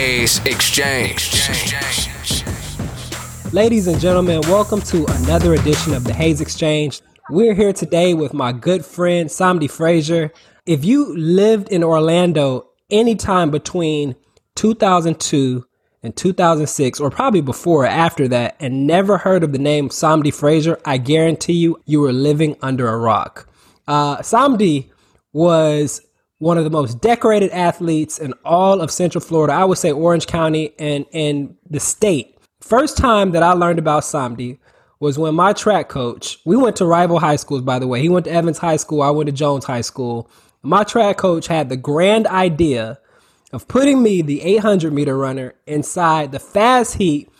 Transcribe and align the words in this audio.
Exchange. 0.00 1.52
Ladies 3.52 3.86
and 3.86 4.00
gentlemen, 4.00 4.40
welcome 4.46 4.80
to 4.80 5.04
another 5.04 5.52
edition 5.52 5.92
of 5.92 6.04
the 6.04 6.12
HayesXChange. 6.12 7.02
We're 7.28 7.52
here 7.52 7.74
today 7.74 8.14
with 8.14 8.32
my 8.32 8.52
good 8.52 8.82
friend 8.82 9.28
Samdi 9.28 9.70
Fraser. 9.70 10.32
If 10.64 10.86
you 10.86 11.14
lived 11.18 11.68
in 11.68 11.84
Orlando 11.84 12.70
anytime 12.90 13.50
between 13.50 14.16
2002 14.54 15.66
and 16.02 16.16
2006, 16.16 16.98
or 16.98 17.10
probably 17.10 17.42
before 17.42 17.84
or 17.84 17.86
after 17.86 18.26
that, 18.28 18.56
and 18.58 18.86
never 18.86 19.18
heard 19.18 19.44
of 19.44 19.52
the 19.52 19.58
name 19.58 19.90
Samdi 19.90 20.32
Fraser, 20.32 20.80
I 20.86 20.96
guarantee 20.96 21.52
you, 21.52 21.78
you 21.84 22.00
were 22.00 22.14
living 22.14 22.56
under 22.62 22.88
a 22.88 22.96
rock. 22.96 23.46
Uh, 23.86 24.16
Samdi 24.20 24.90
was 25.34 26.00
one 26.40 26.56
of 26.56 26.64
the 26.64 26.70
most 26.70 27.00
decorated 27.00 27.50
athletes 27.50 28.18
in 28.18 28.32
all 28.44 28.80
of 28.80 28.90
Central 28.90 29.22
Florida. 29.22 29.52
I 29.52 29.64
would 29.64 29.78
say 29.78 29.92
Orange 29.92 30.26
County 30.26 30.72
and, 30.78 31.04
and 31.12 31.54
the 31.68 31.78
state. 31.78 32.38
First 32.60 32.96
time 32.96 33.32
that 33.32 33.42
I 33.42 33.52
learned 33.52 33.78
about 33.78 34.02
Samdi 34.02 34.58
was 35.00 35.18
when 35.18 35.34
my 35.34 35.52
track 35.52 35.90
coach, 35.90 36.38
we 36.46 36.56
went 36.56 36.76
to 36.76 36.86
rival 36.86 37.18
high 37.18 37.36
schools, 37.36 37.60
by 37.60 37.78
the 37.78 37.86
way. 37.86 38.00
He 38.00 38.08
went 38.08 38.24
to 38.24 38.32
Evans 38.32 38.58
High 38.58 38.76
School, 38.76 39.02
I 39.02 39.10
went 39.10 39.28
to 39.28 39.32
Jones 39.32 39.66
High 39.66 39.82
School. 39.82 40.30
My 40.62 40.82
track 40.82 41.18
coach 41.18 41.46
had 41.46 41.68
the 41.68 41.76
grand 41.76 42.26
idea 42.26 42.98
of 43.52 43.68
putting 43.68 44.02
me, 44.02 44.22
the 44.22 44.40
800 44.42 44.92
meter 44.94 45.16
runner, 45.16 45.54
inside 45.66 46.32
the 46.32 46.38
fast 46.38 46.94
heat 46.94 47.30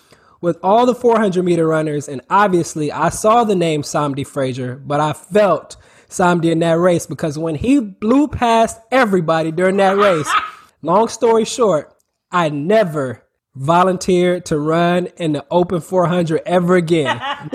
with 0.43 0.59
all 0.63 0.85
the 0.85 0.95
400 0.95 1.43
meter 1.43 1.67
runners. 1.67 2.07
And 2.07 2.21
obviously, 2.29 2.93
I 2.93 3.09
saw 3.09 3.45
the 3.45 3.55
name 3.55 3.81
Samdi 3.83 4.27
Frazier, 4.27 4.77
but 4.77 5.01
I 5.01 5.15
felt 5.15 5.77
Samdi 6.11 6.51
in 6.51 6.59
that 6.59 6.79
race 6.79 7.07
because 7.07 7.39
when 7.39 7.55
he 7.55 7.81
blew 7.81 8.29
past 8.29 8.81
everybody 8.91 9.51
during 9.51 9.77
that 9.79 9.97
race, 9.97 10.31
long 10.83 11.09
story 11.09 11.45
short, 11.45 11.95
I 12.31 12.49
never 12.49 13.25
volunteered 13.55 14.45
to 14.47 14.59
run 14.59 15.07
in 15.17 15.33
the 15.33 15.45
open 15.51 15.81
400 15.81 16.43
ever 16.47 16.77
again. 16.77 17.19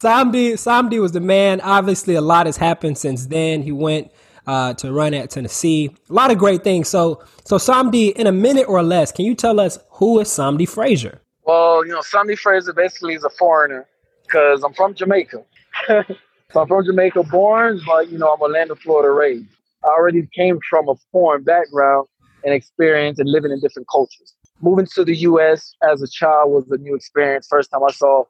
Samdi, 0.00 0.52
Samdi 0.52 1.00
was 1.00 1.12
the 1.12 1.20
man. 1.20 1.60
Obviously, 1.60 2.14
a 2.14 2.20
lot 2.20 2.46
has 2.46 2.56
happened 2.56 2.98
since 2.98 3.26
then. 3.26 3.62
He 3.62 3.72
went 3.72 4.12
uh, 4.46 4.74
to 4.74 4.92
run 4.92 5.14
at 5.14 5.30
Tennessee. 5.30 5.94
A 6.08 6.12
lot 6.12 6.30
of 6.30 6.38
great 6.38 6.62
things. 6.62 6.88
So, 6.88 7.24
so 7.44 7.56
Samdi, 7.56 8.12
in 8.12 8.26
a 8.26 8.32
minute 8.32 8.68
or 8.68 8.82
less, 8.82 9.10
can 9.10 9.24
you 9.24 9.34
tell 9.34 9.58
us 9.58 9.78
who 9.90 10.20
is 10.20 10.28
Samdi 10.28 10.68
Fraser? 10.68 11.20
Well, 11.44 11.84
you 11.84 11.92
know, 11.92 12.00
Samdi 12.00 12.38
Fraser 12.38 12.72
basically 12.72 13.14
is 13.14 13.24
a 13.24 13.30
foreigner 13.30 13.86
because 14.22 14.62
I'm 14.62 14.74
from 14.74 14.94
Jamaica. 14.94 15.44
So 15.88 16.60
I'm 16.60 16.68
from 16.68 16.84
Jamaica 16.84 17.22
born, 17.24 17.80
but 17.86 18.10
you 18.10 18.18
know, 18.18 18.32
I'm 18.32 18.40
Orlando, 18.40 18.74
Florida 18.74 19.10
raised. 19.10 19.46
I 19.84 19.88
already 19.88 20.28
came 20.34 20.58
from 20.68 20.88
a 20.88 20.94
foreign 21.12 21.44
background 21.44 22.08
and 22.44 22.52
experience 22.52 23.18
and 23.18 23.28
living 23.28 23.52
in 23.52 23.60
different 23.60 23.88
cultures. 23.90 24.34
Moving 24.60 24.86
to 24.94 25.04
the 25.04 25.16
US 25.16 25.72
as 25.88 26.02
a 26.02 26.08
child 26.08 26.52
was 26.52 26.64
a 26.70 26.76
new 26.76 26.94
experience. 26.94 27.46
First 27.48 27.70
time 27.70 27.82
I 27.84 27.92
saw 27.92 28.24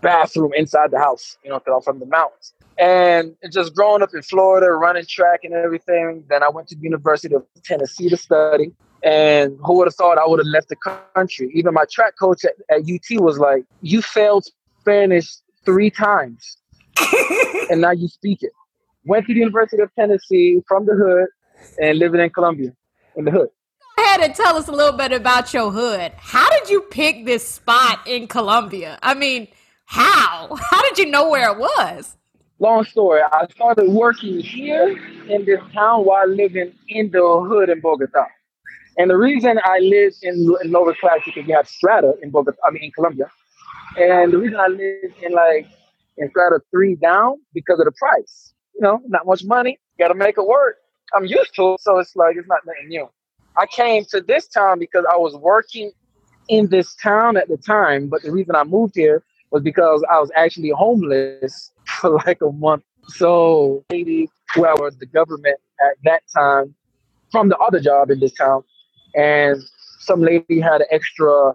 bathroom 0.00 0.52
inside 0.54 0.90
the 0.90 0.98
house, 0.98 1.36
you 1.42 1.50
know, 1.50 1.58
because 1.58 1.74
I'm 1.76 1.82
from 1.82 1.98
the 1.98 2.06
mountains. 2.06 2.52
And 2.78 3.34
just 3.50 3.74
growing 3.74 4.02
up 4.02 4.10
in 4.14 4.22
Florida, 4.22 4.70
running 4.72 5.04
track 5.08 5.40
and 5.44 5.54
everything. 5.54 6.24
Then 6.28 6.42
I 6.42 6.48
went 6.48 6.68
to 6.68 6.74
the 6.74 6.82
University 6.82 7.34
of 7.34 7.44
Tennessee 7.64 8.08
to 8.08 8.16
study. 8.16 8.72
And 9.02 9.58
who 9.64 9.78
would 9.78 9.88
have 9.88 9.94
thought 9.94 10.18
I 10.18 10.26
would 10.26 10.38
have 10.38 10.46
left 10.46 10.68
the 10.68 10.76
country? 11.14 11.50
Even 11.54 11.74
my 11.74 11.84
track 11.90 12.14
coach 12.18 12.44
at, 12.44 12.54
at 12.70 12.82
UT 12.82 13.20
was 13.20 13.38
like, 13.38 13.64
You 13.80 14.02
failed 14.02 14.46
Spanish 14.80 15.36
three 15.64 15.90
times 15.90 16.56
and 17.70 17.80
now 17.80 17.90
you 17.90 18.08
speak 18.08 18.42
it. 18.42 18.52
Went 19.04 19.26
to 19.26 19.34
the 19.34 19.40
University 19.40 19.82
of 19.82 19.90
Tennessee 19.94 20.62
from 20.66 20.86
the 20.86 20.94
hood 20.94 21.28
and 21.80 21.98
living 21.98 22.20
in 22.20 22.30
Colombia 22.30 22.72
in 23.16 23.24
the 23.24 23.30
hood. 23.30 23.48
Go 23.96 24.04
ahead 24.04 24.20
and 24.20 24.34
tell 24.34 24.56
us 24.56 24.68
a 24.68 24.72
little 24.72 24.96
bit 24.96 25.12
about 25.12 25.52
your 25.52 25.70
hood. 25.70 26.12
How 26.16 26.48
did 26.50 26.70
you 26.70 26.82
pick 26.82 27.26
this 27.26 27.46
spot 27.46 28.00
in 28.06 28.26
Colombia? 28.26 28.98
I 29.02 29.14
mean, 29.14 29.48
how? 29.86 30.56
How 30.70 30.82
did 30.82 30.98
you 30.98 31.10
know 31.10 31.28
where 31.28 31.50
it 31.50 31.58
was? 31.58 32.16
Long 32.58 32.84
story. 32.84 33.20
I 33.20 33.46
started 33.50 33.90
working 33.90 34.38
here 34.38 34.96
in 35.28 35.44
this 35.44 35.60
town 35.74 36.04
while 36.04 36.28
living 36.28 36.72
in 36.88 37.10
the 37.10 37.44
hood 37.48 37.68
in 37.68 37.80
Bogota. 37.80 38.24
And 38.98 39.10
the 39.10 39.16
reason 39.16 39.58
I 39.64 39.78
live 39.78 40.12
in, 40.22 40.54
in 40.62 40.70
lower 40.70 40.94
class 40.94 41.18
because 41.24 41.46
we 41.46 41.52
have 41.52 41.66
strata 41.66 42.14
in 42.22 42.30
Bogota, 42.30 42.58
I 42.64 42.70
mean 42.70 42.84
in 42.84 42.92
Colombia. 42.92 43.30
And 43.98 44.32
the 44.32 44.38
reason 44.38 44.58
I 44.58 44.68
live 44.68 45.12
in 45.22 45.32
like 45.32 45.66
instead 46.18 46.52
of 46.52 46.62
three 46.70 46.94
down 46.96 47.36
because 47.54 47.78
of 47.78 47.86
the 47.86 47.92
price. 47.92 48.54
You 48.74 48.80
know, 48.82 49.00
not 49.06 49.26
much 49.26 49.44
money, 49.44 49.78
got 49.98 50.08
to 50.08 50.14
make 50.14 50.38
it 50.38 50.46
work. 50.46 50.76
I'm 51.14 51.26
used 51.26 51.54
to 51.56 51.74
it, 51.74 51.80
so 51.80 51.98
it's 51.98 52.16
like 52.16 52.36
it's 52.36 52.48
not 52.48 52.60
nothing 52.66 52.88
new. 52.88 53.08
I 53.56 53.66
came 53.66 54.04
to 54.06 54.20
this 54.20 54.48
town 54.48 54.78
because 54.78 55.04
I 55.12 55.16
was 55.16 55.36
working 55.36 55.92
in 56.48 56.68
this 56.68 56.94
town 56.94 57.36
at 57.36 57.48
the 57.48 57.58
time, 57.58 58.08
but 58.08 58.22
the 58.22 58.32
reason 58.32 58.54
I 58.56 58.64
moved 58.64 58.94
here 58.94 59.22
was 59.50 59.62
because 59.62 60.02
I 60.10 60.18
was 60.18 60.30
actually 60.34 60.70
homeless 60.70 61.70
for 62.00 62.18
like 62.26 62.40
a 62.40 62.50
month. 62.50 62.84
So, 63.08 63.84
who 63.90 64.66
I 64.66 64.74
was 64.74 64.96
the 64.98 65.06
government 65.06 65.58
at 65.80 65.96
that 66.04 66.22
time 66.34 66.74
from 67.30 67.48
the 67.48 67.56
other 67.58 67.80
job 67.80 68.10
in 68.10 68.20
this 68.20 68.32
town, 68.32 68.62
and 69.14 69.60
some 70.00 70.22
lady 70.22 70.60
had 70.60 70.80
an 70.80 70.86
extra 70.90 71.54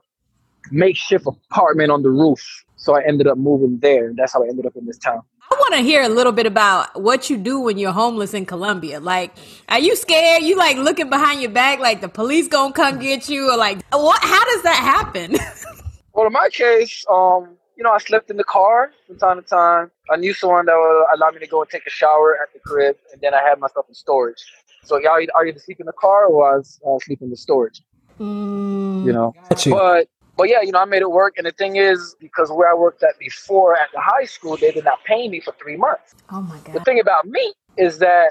makeshift 0.71 1.25
apartment 1.25 1.91
on 1.91 2.03
the 2.03 2.09
roof 2.09 2.65
so 2.77 2.95
I 2.95 3.03
ended 3.03 3.27
up 3.27 3.37
moving 3.37 3.79
there. 3.79 4.13
That's 4.15 4.33
how 4.33 4.43
I 4.43 4.47
ended 4.47 4.65
up 4.65 4.75
in 4.75 4.85
this 4.85 4.97
town. 4.97 5.21
I 5.49 5.55
want 5.55 5.73
to 5.75 5.81
hear 5.81 6.03
a 6.03 6.09
little 6.09 6.31
bit 6.31 6.45
about 6.45 7.01
what 7.01 7.29
you 7.29 7.37
do 7.37 7.59
when 7.59 7.77
you're 7.77 7.91
homeless 7.91 8.33
in 8.33 8.45
Colombia. 8.45 8.99
Like, 8.99 9.33
are 9.69 9.79
you 9.79 9.95
scared? 9.95 10.43
You 10.43 10.57
like 10.57 10.77
looking 10.77 11.09
behind 11.09 11.41
your 11.41 11.51
back, 11.51 11.79
like 11.79 12.01
the 12.01 12.09
police 12.09 12.47
gonna 12.47 12.73
come 12.73 12.99
get 12.99 13.27
you, 13.27 13.51
or 13.51 13.57
like 13.57 13.83
what? 13.91 14.21
How 14.21 14.45
does 14.45 14.63
that 14.63 14.75
happen? 14.75 15.35
well, 16.13 16.27
in 16.27 16.33
my 16.33 16.49
case, 16.51 17.03
um, 17.09 17.57
you 17.75 17.83
know, 17.83 17.91
I 17.91 17.97
slept 17.99 18.29
in 18.29 18.37
the 18.37 18.43
car 18.43 18.91
from 19.07 19.17
time 19.17 19.41
to 19.41 19.47
time. 19.47 19.91
I 20.09 20.17
knew 20.17 20.33
someone 20.33 20.65
that 20.65 20.75
would 20.75 21.17
allow 21.17 21.31
me 21.31 21.39
to 21.39 21.47
go 21.47 21.61
and 21.61 21.69
take 21.69 21.85
a 21.87 21.89
shower 21.89 22.37
at 22.41 22.53
the 22.53 22.59
crib, 22.59 22.97
and 23.11 23.21
then 23.21 23.33
I 23.33 23.41
had 23.41 23.59
my 23.59 23.67
stuff 23.67 23.85
in 23.87 23.95
storage. 23.95 24.43
So 24.83 24.97
y'all 24.99 25.19
are 25.35 25.47
either 25.47 25.59
sleep 25.59 25.79
in 25.79 25.85
the 25.85 25.93
car 25.93 26.25
or 26.25 26.53
I 26.53 26.57
was 26.57 26.79
uh, 26.85 26.97
sleep 27.03 27.21
in 27.21 27.29
the 27.29 27.37
storage. 27.37 27.81
Mm, 28.19 29.05
you 29.05 29.13
know, 29.13 29.33
you. 29.63 29.71
but 29.71 30.09
but 30.37 30.49
yeah, 30.49 30.61
you 30.61 30.71
know, 30.71 30.79
I 30.79 30.85
made 30.85 31.01
it 31.01 31.11
work. 31.11 31.33
And 31.37 31.47
the 31.47 31.51
thing 31.51 31.75
is, 31.75 32.15
because 32.19 32.51
where 32.51 32.69
I 32.69 32.75
worked 32.75 33.03
at 33.03 33.17
before 33.19 33.75
at 33.75 33.89
the 33.93 33.99
high 33.99 34.25
school, 34.25 34.55
they 34.55 34.71
did 34.71 34.85
not 34.85 34.99
pay 35.05 35.27
me 35.27 35.41
for 35.41 35.53
three 35.61 35.75
months. 35.75 36.15
Oh 36.31 36.41
my 36.41 36.59
god! 36.59 36.75
The 36.75 36.79
thing 36.81 36.99
about 36.99 37.27
me 37.27 37.53
is 37.77 37.97
that 37.99 38.29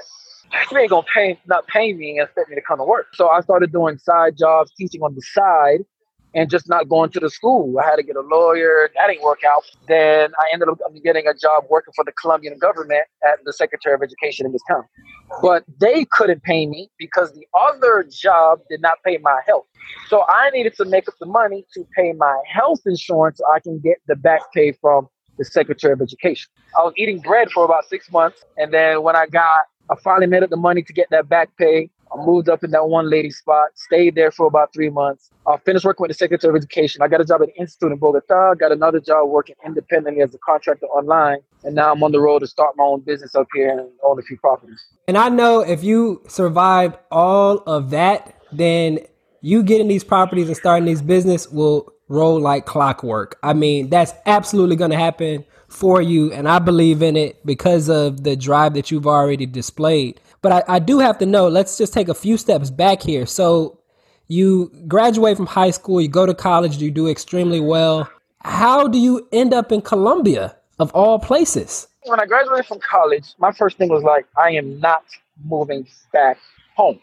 you 0.71 0.77
ain't 0.77 0.89
gonna 0.89 1.05
pay 1.13 1.39
not 1.45 1.67
pay 1.67 1.93
me 1.93 2.17
and 2.17 2.27
expect 2.27 2.49
me 2.49 2.55
to 2.55 2.61
come 2.61 2.79
to 2.79 2.85
work. 2.85 3.07
So 3.13 3.27
I 3.27 3.41
started 3.41 3.71
doing 3.71 3.97
side 3.97 4.37
jobs, 4.37 4.71
teaching 4.77 5.01
on 5.01 5.13
the 5.13 5.21
side, 5.21 5.79
and 6.33 6.49
just 6.49 6.67
not 6.69 6.89
going 6.89 7.09
to 7.11 7.19
the 7.19 7.29
school. 7.29 7.77
I 7.79 7.85
had 7.85 7.95
to 7.95 8.03
get 8.03 8.15
a 8.15 8.21
lawyer. 8.21 8.89
That 8.95 9.07
didn't 9.07 9.23
work 9.23 9.43
out. 9.43 9.63
Then 9.87 10.31
I 10.39 10.53
ended 10.53 10.69
up 10.69 10.79
getting 11.03 11.27
a 11.27 11.33
job 11.33 11.65
working 11.69 11.93
for 11.95 12.03
the 12.03 12.11
Colombian 12.11 12.57
government 12.59 13.05
at 13.23 13.43
the 13.45 13.53
Secretary 13.53 13.95
of 13.95 14.01
Education 14.01 14.45
in 14.45 14.51
this 14.51 14.61
town. 14.69 14.83
But 15.41 15.63
they 15.79 16.05
couldn't 16.05 16.43
pay 16.43 16.67
me 16.67 16.89
because 16.97 17.33
the 17.33 17.45
other 17.53 18.05
job 18.09 18.59
did 18.69 18.81
not 18.81 18.97
pay 19.03 19.17
my 19.17 19.39
health. 19.45 19.65
So 20.09 20.25
I 20.27 20.49
needed 20.51 20.75
to 20.77 20.85
make 20.85 21.07
up 21.07 21.15
the 21.19 21.25
money 21.25 21.65
to 21.73 21.87
pay 21.95 22.13
my 22.13 22.41
health 22.45 22.81
insurance 22.85 23.39
so 23.39 23.45
I 23.53 23.59
can 23.59 23.79
get 23.79 23.97
the 24.07 24.15
back 24.15 24.41
pay 24.53 24.73
from 24.73 25.07
the 25.37 25.45
Secretary 25.45 25.93
of 25.93 26.01
Education. 26.01 26.49
I 26.77 26.83
was 26.83 26.93
eating 26.97 27.19
bread 27.19 27.51
for 27.51 27.63
about 27.63 27.85
six 27.87 28.11
months. 28.11 28.43
And 28.57 28.73
then 28.73 29.03
when 29.03 29.15
I 29.15 29.27
got, 29.27 29.61
I 29.89 29.95
finally 30.03 30.27
made 30.27 30.43
up 30.43 30.49
the 30.49 30.57
money 30.57 30.81
to 30.83 30.93
get 30.93 31.07
that 31.11 31.29
back 31.29 31.49
pay. 31.57 31.89
I 32.13 32.25
moved 32.25 32.49
up 32.49 32.63
in 32.63 32.71
that 32.71 32.87
one 32.87 33.09
lady 33.09 33.29
spot, 33.29 33.69
stayed 33.75 34.15
there 34.15 34.31
for 34.31 34.47
about 34.47 34.73
three 34.73 34.89
months. 34.89 35.29
I 35.45 35.57
finished 35.57 35.85
working 35.85 36.03
with 36.03 36.11
the 36.11 36.15
Secretary 36.15 36.49
of 36.51 36.55
Education. 36.55 37.01
I 37.01 37.07
got 37.07 37.21
a 37.21 37.25
job 37.25 37.41
at 37.41 37.49
the 37.49 37.59
Institute 37.59 37.91
in 37.91 37.97
Bogota, 37.97 38.53
got 38.55 38.71
another 38.71 38.99
job 38.99 39.29
working 39.29 39.55
independently 39.65 40.21
as 40.21 40.33
a 40.33 40.37
contractor 40.39 40.85
online. 40.87 41.39
And 41.63 41.75
now 41.75 41.91
I'm 41.91 42.03
on 42.03 42.11
the 42.11 42.19
road 42.19 42.39
to 42.39 42.47
start 42.47 42.75
my 42.77 42.83
own 42.83 43.01
business 43.01 43.35
up 43.35 43.47
here 43.53 43.69
and 43.69 43.89
own 44.03 44.19
a 44.19 44.21
few 44.21 44.37
properties. 44.37 44.83
And 45.07 45.17
I 45.17 45.29
know 45.29 45.61
if 45.61 45.83
you 45.83 46.21
survived 46.27 46.97
all 47.11 47.57
of 47.59 47.89
that, 47.91 48.35
then 48.51 48.99
you 49.41 49.63
getting 49.63 49.87
these 49.87 50.03
properties 50.03 50.47
and 50.47 50.57
starting 50.57 50.85
these 50.85 51.01
business 51.01 51.49
will 51.49 51.91
roll 52.09 52.39
like 52.39 52.65
clockwork. 52.65 53.37
I 53.43 53.53
mean, 53.53 53.89
that's 53.89 54.13
absolutely 54.25 54.75
going 54.75 54.91
to 54.91 54.97
happen 54.97 55.45
for 55.67 56.01
you. 56.01 56.31
And 56.31 56.47
I 56.47 56.59
believe 56.59 57.01
in 57.01 57.17
it 57.17 57.45
because 57.45 57.89
of 57.89 58.23
the 58.23 58.35
drive 58.35 58.73
that 58.75 58.91
you've 58.91 59.07
already 59.07 59.45
displayed. 59.45 60.19
But 60.47 60.69
I, 60.69 60.75
I 60.75 60.79
do 60.79 60.99
have 60.99 61.17
to 61.17 61.25
know, 61.25 61.49
let's 61.49 61.77
just 61.77 61.91
take 61.91 62.07
a 62.07 62.13
few 62.13 62.37
steps 62.37 62.69
back 62.69 63.01
here. 63.01 63.25
So 63.25 63.81
you 64.29 64.71
graduate 64.87 65.35
from 65.35 65.45
high 65.45 65.71
school, 65.71 65.99
you 65.99 66.07
go 66.07 66.25
to 66.25 66.33
college, 66.33 66.77
you 66.77 66.89
do 66.89 67.09
extremely 67.09 67.59
well. 67.59 68.09
How 68.45 68.87
do 68.87 68.97
you 68.97 69.27
end 69.33 69.53
up 69.53 69.73
in 69.73 69.81
Colombia, 69.81 70.55
of 70.79 70.89
all 70.93 71.19
places? 71.19 71.89
When 72.05 72.21
I 72.21 72.25
graduated 72.25 72.65
from 72.65 72.79
college, 72.79 73.25
my 73.39 73.51
first 73.51 73.77
thing 73.77 73.89
was 73.89 74.03
like, 74.03 74.25
I 74.37 74.51
am 74.51 74.79
not 74.79 75.03
moving 75.43 75.85
back 76.13 76.37
home. 76.77 77.01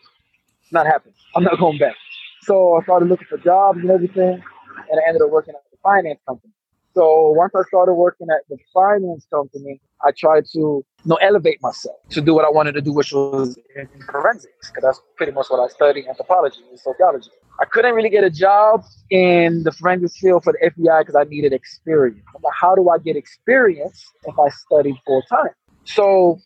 Not 0.73 0.87
happening. 0.87 1.13
I'm 1.37 1.45
not 1.45 1.59
going 1.59 1.77
back. 1.77 1.97
So 2.45 2.77
I 2.77 2.83
started 2.85 3.11
looking 3.11 3.27
for 3.29 3.37
jobs 3.37 3.79
and 3.79 3.91
everything, 3.91 4.43
and 4.91 5.01
I 5.01 5.07
ended 5.07 5.21
up 5.21 5.29
working 5.29 5.53
at 5.53 5.61
a 5.71 5.77
finance 5.83 6.21
company. 6.27 6.55
So 6.95 7.31
once 7.31 7.53
I 7.57 7.63
started 7.65 7.95
working 7.95 8.29
at 8.31 8.49
the 8.49 8.57
finance 8.73 9.27
company, 9.29 9.81
I 10.05 10.13
tried 10.17 10.45
to 10.53 10.59
you 10.59 10.85
know, 11.05 11.17
elevate 11.17 11.61
myself 11.61 11.97
to 12.11 12.21
do 12.21 12.35
what 12.35 12.45
I 12.45 12.51
wanted 12.51 12.73
to 12.75 12.81
do, 12.81 12.93
which 12.93 13.13
was 13.13 13.59
in 13.75 13.89
forensics, 14.11 14.71
because 14.71 14.83
that's 14.83 15.01
pretty 15.17 15.33
much 15.33 15.47
what 15.49 15.59
I 15.59 15.69
studied, 15.69 16.07
anthropology 16.07 16.61
and 16.71 16.79
sociology. 16.79 17.31
I 17.61 17.65
couldn't 17.65 17.95
really 17.95 18.11
get 18.11 18.23
a 18.23 18.31
job 18.31 18.85
in 19.11 19.65
the 19.65 19.73
forensics 19.73 20.19
field 20.19 20.45
for 20.45 20.53
the 20.53 20.71
FBI 20.71 21.01
because 21.01 21.17
I 21.17 21.25
needed 21.25 21.53
experience. 21.53 22.25
Like, 22.43 22.55
how 22.55 22.77
do 22.77 22.89
I 22.89 22.99
get 22.99 23.17
experience 23.17 24.05
if 24.25 24.39
I 24.39 24.49
studied 24.51 24.97
full 25.05 25.23
time? 25.23 25.51
So 25.85 26.39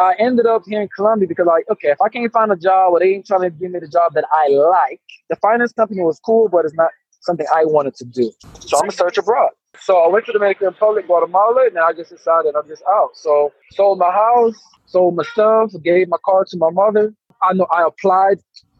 I 0.00 0.14
ended 0.18 0.46
up 0.46 0.62
here 0.66 0.82
in 0.82 0.88
Colombia 0.96 1.28
because 1.28 1.46
like, 1.46 1.64
okay, 1.70 1.88
if 1.88 2.00
I 2.00 2.08
can't 2.08 2.32
find 2.32 2.50
a 2.50 2.56
job 2.56 2.92
or 2.92 2.98
they 2.98 3.14
ain't 3.14 3.26
trying 3.26 3.42
to 3.42 3.50
give 3.50 3.70
me 3.70 3.78
the 3.78 3.88
job 3.88 4.14
that 4.14 4.24
I 4.32 4.48
like, 4.48 5.00
the 5.30 5.36
finance 5.36 5.72
company 5.72 6.02
was 6.02 6.20
cool, 6.24 6.48
but 6.48 6.64
it's 6.64 6.74
not 6.74 6.90
something 7.20 7.46
I 7.54 7.64
wanted 7.64 7.94
to 7.96 8.04
do. 8.04 8.32
So 8.60 8.78
I'm 8.78 8.82
gonna 8.82 8.92
search 8.92 9.18
abroad. 9.18 9.50
So 9.84 9.98
I 9.98 10.06
went 10.06 10.26
to 10.26 10.32
the 10.32 10.38
Dominican 10.38 10.68
Republic, 10.68 11.06
Guatemala, 11.06 11.66
and 11.66 11.76
I 11.76 11.92
just 11.92 12.10
decided 12.10 12.54
I'm 12.54 12.68
just 12.68 12.84
out. 12.88 13.16
So 13.16 13.52
sold 13.72 13.98
my 13.98 14.12
house, 14.12 14.54
sold 14.86 15.16
my 15.16 15.24
stuff, 15.24 15.72
gave 15.82 16.08
my 16.08 16.18
car 16.24 16.44
to 16.44 16.56
my 16.56 16.70
mother. 16.70 17.12
I 17.42 17.52
know 17.54 17.66
I 17.72 17.84
applied 17.84 18.38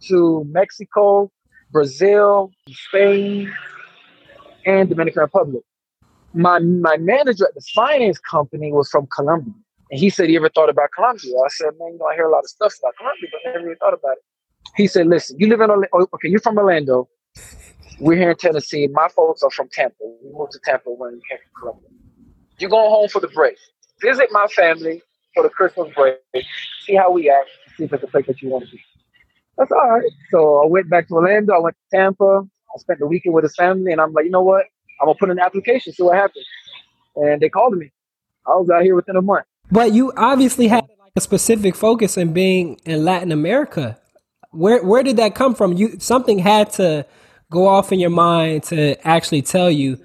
to 0.09 0.45
Mexico, 0.49 1.33
Brazil, 1.73 2.53
Spain, 2.71 3.53
and 4.65 4.89
Dominican 4.89 5.23
Republic. 5.23 5.65
My 6.35 6.61
my 6.61 6.97
manager 6.99 7.47
at 7.47 7.55
the 7.55 7.65
finance 7.75 8.21
company 8.21 8.73
was 8.73 8.89
from 8.89 9.09
Colombia. 9.09 9.55
And 9.91 9.99
he 9.99 10.09
said 10.09 10.29
he 10.29 10.37
ever 10.37 10.51
thought 10.51 10.71
about 10.71 10.91
Colombia. 10.95 11.35
I 11.45 11.49
said, 11.49 11.71
man, 11.81 11.95
you 11.95 11.99
know, 11.99 12.07
I 12.07 12.15
hear 12.15 12.29
a 12.29 12.31
lot 12.31 12.45
of 12.45 12.51
stuff 12.51 12.75
about 12.79 12.95
Colombia, 12.97 13.29
but 13.33 13.41
I 13.45 13.53
never 13.53 13.65
really 13.65 13.77
thought 13.77 13.93
about 13.95 14.13
it. 14.19 14.25
He 14.77 14.87
said, 14.87 15.09
listen, 15.09 15.37
you 15.41 15.49
live 15.49 15.61
in 15.61 15.69
Orlando. 15.69 16.09
Okay, 16.15 16.29
you're 16.29 16.41
from 16.41 16.57
Orlando. 16.57 17.09
We're 17.99 18.17
here 18.17 18.31
in 18.31 18.37
Tennessee. 18.37 18.89
My 18.93 19.09
folks 19.09 19.43
are 19.43 19.50
from 19.50 19.69
Tampa. 19.69 19.97
We 20.00 20.33
moved 20.33 20.53
to 20.53 20.61
Tampa 20.65 20.91
when 20.91 21.15
we 21.15 21.23
came 21.29 21.39
from. 21.61 21.79
You're 22.59 22.71
going 22.71 22.91
home 22.91 23.09
for 23.09 23.21
the 23.21 23.29
break. 23.29 23.56
Visit 24.00 24.29
my 24.31 24.47
family 24.49 25.03
for 25.35 25.43
the 25.43 25.49
Christmas 25.49 25.93
break. 25.94 26.19
See 26.85 26.94
how 26.94 27.11
we 27.11 27.31
act. 27.31 27.49
See 27.77 27.85
if 27.85 27.93
it's 27.93 28.03
a 28.03 28.06
place 28.06 28.27
that 28.27 28.43
you 28.43 28.50
want 28.50 28.65
to 28.65 28.71
be. 28.71 28.81
That's 29.56 29.71
all 29.71 29.91
right. 29.91 30.11
So 30.31 30.62
I 30.62 30.67
went 30.67 30.91
back 30.91 31.09
to 31.09 31.15
Orlando. 31.15 31.55
I 31.55 31.59
went 31.59 31.77
to 31.77 31.97
Tampa. 31.97 32.43
I 32.75 32.79
spent 32.79 32.99
the 32.99 33.06
weekend 33.06 33.35
with 33.35 33.44
his 33.44 33.55
family, 33.55 33.93
and 33.93 34.00
I'm 34.00 34.12
like, 34.12 34.25
you 34.25 34.31
know 34.31 34.43
what? 34.43 34.67
I'm 35.00 35.06
gonna 35.06 35.19
put 35.19 35.31
in 35.31 35.39
an 35.39 35.44
application, 35.44 35.93
see 35.93 36.03
what 36.03 36.17
happens. 36.17 36.47
And 37.17 37.41
they 37.41 37.49
called 37.49 37.77
me. 37.77 37.91
I 38.47 38.50
was 38.50 38.71
out 38.71 38.83
here 38.83 38.94
within 38.94 39.17
a 39.17 39.23
month. 39.23 39.47
But 39.71 39.93
you 39.93 40.12
obviously 40.17 40.69
had 40.69 40.89
a 41.17 41.21
specific 41.21 41.75
focus 41.75 42.17
in 42.17 42.33
being 42.33 42.81
in 42.85 43.05
Latin 43.05 43.33
America. 43.33 43.99
Where 44.50 44.83
where 44.85 45.03
did 45.03 45.17
that 45.17 45.35
come 45.35 45.55
from? 45.55 45.75
You 45.75 45.99
something 45.99 46.39
had 46.39 46.71
to 46.75 47.06
go 47.53 47.69
off 47.69 47.93
in 47.93 48.01
your 48.01 48.11
mind 48.11 48.65
to 48.65 48.97
actually 49.07 49.43
tell 49.43 49.71
you, 49.71 50.01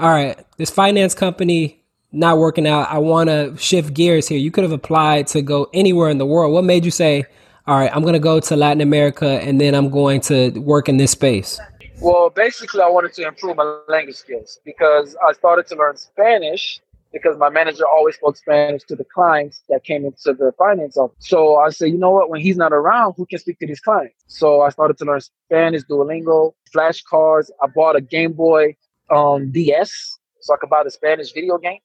all 0.00 0.08
right, 0.08 0.42
this 0.56 0.70
finance 0.70 1.14
company 1.14 1.84
not 2.12 2.38
working 2.38 2.66
out. 2.66 2.90
I 2.90 2.98
want 2.98 3.28
to 3.28 3.54
shift 3.58 3.92
gears 3.92 4.28
here. 4.28 4.38
You 4.38 4.50
could 4.50 4.64
have 4.64 4.72
applied 4.72 5.26
to 5.28 5.42
go 5.42 5.68
anywhere 5.74 6.08
in 6.08 6.18
the 6.18 6.26
world. 6.26 6.52
What 6.54 6.64
made 6.64 6.84
you 6.84 6.90
say, 6.90 7.24
all 7.66 7.78
right, 7.78 7.94
I'm 7.94 8.02
going 8.02 8.14
to 8.14 8.20
go 8.20 8.40
to 8.40 8.56
Latin 8.56 8.80
America 8.80 9.40
and 9.42 9.60
then 9.60 9.74
I'm 9.74 9.90
going 9.90 10.20
to 10.22 10.50
work 10.60 10.88
in 10.88 10.96
this 10.96 11.10
space? 11.10 11.58
Well, 12.00 12.30
basically, 12.30 12.80
I 12.80 12.88
wanted 12.88 13.12
to 13.14 13.26
improve 13.26 13.56
my 13.56 13.78
language 13.88 14.16
skills 14.16 14.58
because 14.64 15.16
I 15.26 15.32
started 15.32 15.66
to 15.68 15.76
learn 15.76 15.96
Spanish 15.96 16.80
because 17.12 17.36
my 17.38 17.50
manager 17.50 17.86
always 17.86 18.14
spoke 18.16 18.36
Spanish 18.36 18.82
to 18.84 18.96
the 18.96 19.04
clients 19.04 19.62
that 19.68 19.84
came 19.84 20.04
into 20.04 20.32
the 20.32 20.52
finance 20.58 20.96
office. 20.96 21.16
So 21.20 21.56
I 21.56 21.70
said, 21.70 21.86
you 21.86 21.98
know 21.98 22.10
what? 22.10 22.30
When 22.30 22.40
he's 22.40 22.56
not 22.56 22.72
around, 22.72 23.14
who 23.16 23.26
can 23.26 23.38
speak 23.38 23.58
to 23.58 23.66
these 23.66 23.80
clients? 23.80 24.16
So 24.26 24.62
I 24.62 24.70
started 24.70 24.98
to 24.98 25.04
learn 25.04 25.20
Spanish, 25.20 25.82
Duolingo, 25.84 26.52
flashcards. 26.74 27.50
I 27.62 27.66
bought 27.66 27.96
a 27.96 28.00
Game 28.00 28.32
Boy 28.32 28.76
um, 29.10 29.52
DS 29.52 30.18
so 30.40 30.54
I 30.54 30.56
could 30.56 30.70
buy 30.70 30.82
the 30.84 30.90
Spanish 30.90 31.32
video 31.32 31.58
game. 31.58 31.78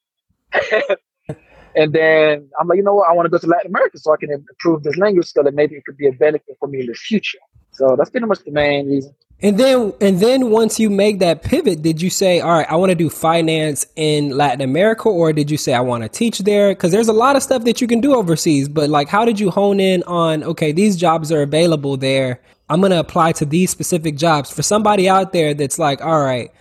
and 1.76 1.94
then 1.94 2.50
I'm 2.60 2.68
like, 2.68 2.78
you 2.78 2.84
know 2.84 2.96
what? 2.96 3.10
I 3.10 3.14
want 3.14 3.26
to 3.26 3.30
go 3.30 3.38
to 3.38 3.48
Latin 3.48 3.72
America 3.72 4.00
so 4.00 4.14
I 4.14 4.18
can 4.18 4.32
improve 4.32 4.84
this 4.84 4.98
language 4.98 5.28
skill 5.28 5.46
and 5.46 5.56
maybe 5.56 5.76
it 5.76 5.86
could 5.86 5.98
be 5.98 6.08
a 6.08 6.14
benefit 6.14 6.56
for 6.60 6.68
me 6.68 6.80
in 6.82 6.88
the 6.88 6.94
future. 6.94 7.40
So 7.72 7.96
that's 7.98 8.10
pretty 8.10 8.26
much 8.26 8.40
the 8.44 8.52
main 8.52 8.88
reason. 8.88 9.14
And 9.40 9.60
then, 9.60 9.94
and 10.02 10.20
then 10.20 10.50
once 10.50 10.80
you 10.80 10.90
make 10.90 11.20
that 11.20 11.44
pivot, 11.44 11.84
did 11.84 12.02
you 12.02 12.10
say, 12.10 12.40
all 12.40 12.52
right, 12.52 12.66
I 12.68 12.76
want 12.76 12.90
to 12.90 12.96
do 12.96 13.08
finance 13.08 13.86
in 13.96 14.36
Latin 14.36 14.62
America, 14.62 15.10
or 15.10 15.32
did 15.32 15.52
you 15.52 15.58
say 15.58 15.76
I 15.76 15.80
want 15.80 16.02
to 16.02 16.10
teach 16.10 16.40
there? 16.40 16.72
Because 16.72 16.92
there's 16.92 17.08
a 17.08 17.14
lot 17.14 17.36
of 17.36 17.44
stuff 17.44 17.64
that 17.66 17.80
you 17.80 17.88
can 17.88 18.02
do 18.02 18.16
overseas, 18.16 18.68
but 18.68 18.90
like, 18.90 19.08
how 19.08 19.26
did 19.26 19.40
you 19.40 19.52
hone 19.52 19.80
in 19.80 20.02
on, 20.04 20.44
okay, 20.44 20.72
these 20.72 20.96
jobs 20.96 21.32
are 21.32 21.44
available 21.44 21.98
there. 21.98 22.42
I'm 22.68 22.82
going 22.82 22.92
to 22.92 23.00
apply 23.00 23.34
to 23.34 23.46
these 23.46 23.70
specific 23.70 24.18
jobs 24.18 24.50
for 24.50 24.64
somebody 24.64 25.08
out 25.08 25.34
there 25.34 25.54
that's 25.54 25.78
like, 25.78 26.02
all 26.02 26.24
right, 26.24 26.52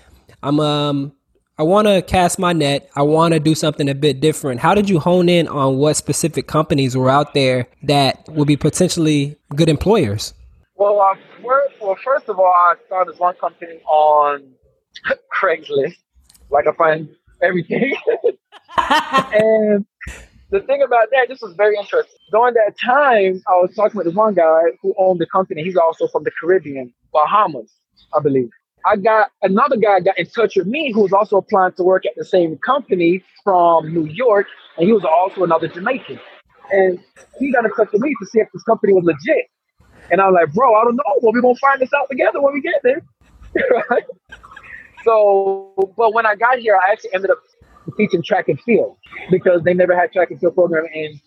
I'm, 0.42 0.60
um, 0.60 1.12
I 1.58 1.62
want 1.62 1.88
to 1.88 2.02
cast 2.02 2.38
my 2.38 2.52
net. 2.52 2.90
I 2.94 3.02
want 3.02 3.32
to 3.32 3.40
do 3.40 3.54
something 3.54 3.88
a 3.88 3.94
bit 3.94 4.20
different. 4.20 4.60
How 4.60 4.74
did 4.74 4.90
you 4.90 5.00
hone 5.00 5.30
in 5.30 5.48
on 5.48 5.78
what 5.78 5.96
specific 5.96 6.46
companies 6.46 6.94
were 6.94 7.08
out 7.08 7.32
there 7.32 7.68
that 7.84 8.28
would 8.28 8.46
be 8.46 8.58
potentially 8.58 9.38
good 9.54 9.70
employers? 9.70 10.34
Well, 10.78 11.00
I 11.00 11.12
uh, 11.12 11.14
well, 11.80 11.96
first 12.04 12.28
of 12.28 12.38
all, 12.38 12.52
I 12.52 12.74
started 12.86 13.18
one 13.18 13.34
company 13.36 13.80
on 13.86 14.42
Craigslist. 15.40 15.96
Like 16.50 16.66
I 16.66 16.72
find 16.72 17.08
everything. 17.42 17.96
and 18.76 19.86
the 20.50 20.60
thing 20.60 20.82
about 20.82 21.08
that, 21.12 21.28
this 21.28 21.40
was 21.40 21.54
very 21.56 21.76
interesting. 21.76 22.18
During 22.30 22.54
that 22.54 22.74
time, 22.84 23.42
I 23.48 23.52
was 23.52 23.74
talking 23.74 23.96
with 23.96 24.14
one 24.14 24.34
guy 24.34 24.60
who 24.82 24.94
owned 24.98 25.18
the 25.18 25.26
company. 25.26 25.64
He's 25.64 25.76
also 25.76 26.08
from 26.08 26.24
the 26.24 26.30
Caribbean, 26.38 26.92
Bahamas, 27.10 27.72
I 28.14 28.20
believe. 28.20 28.50
I 28.84 28.96
got 28.96 29.30
another 29.42 29.76
guy 29.76 30.00
got 30.00 30.18
in 30.18 30.26
touch 30.26 30.56
with 30.56 30.66
me 30.66 30.92
who 30.92 31.00
was 31.00 31.12
also 31.12 31.38
applying 31.38 31.72
to 31.72 31.82
work 31.82 32.04
at 32.06 32.12
the 32.16 32.24
same 32.24 32.56
company 32.58 33.24
from 33.42 33.92
New 33.92 34.06
York, 34.06 34.46
and 34.76 34.86
he 34.86 34.92
was 34.92 35.04
also 35.04 35.42
another 35.42 35.68
Jamaican. 35.68 36.20
And 36.70 36.98
he 37.38 37.50
got 37.50 37.64
in 37.64 37.72
touch 37.72 37.88
with 37.92 38.02
me 38.02 38.14
to 38.20 38.26
see 38.26 38.40
if 38.40 38.48
this 38.52 38.62
company 38.64 38.92
was 38.92 39.04
legit. 39.04 39.46
And 40.10 40.20
I'm 40.20 40.32
like, 40.32 40.52
bro, 40.52 40.74
I 40.74 40.84
don't 40.84 40.96
know. 40.96 41.02
Well, 41.20 41.32
we're 41.32 41.40
gonna 41.40 41.56
find 41.56 41.80
this 41.80 41.92
out 41.92 42.08
together 42.08 42.40
when 42.40 42.54
we 42.54 42.60
get 42.60 42.82
there. 42.82 43.02
So, 45.06 45.72
but 45.96 46.12
when 46.12 46.26
I 46.26 46.34
got 46.34 46.58
here, 46.58 46.76
I 46.76 46.90
actually 46.90 47.14
ended 47.14 47.30
up 47.30 47.38
teaching 47.96 48.24
track 48.24 48.48
and 48.48 48.60
field 48.62 48.96
because 49.30 49.62
they 49.62 49.72
never 49.72 49.96
had 49.96 50.12
track 50.12 50.32
and 50.32 50.40
field 50.40 50.56
program 50.56 50.84
in 50.92 51.20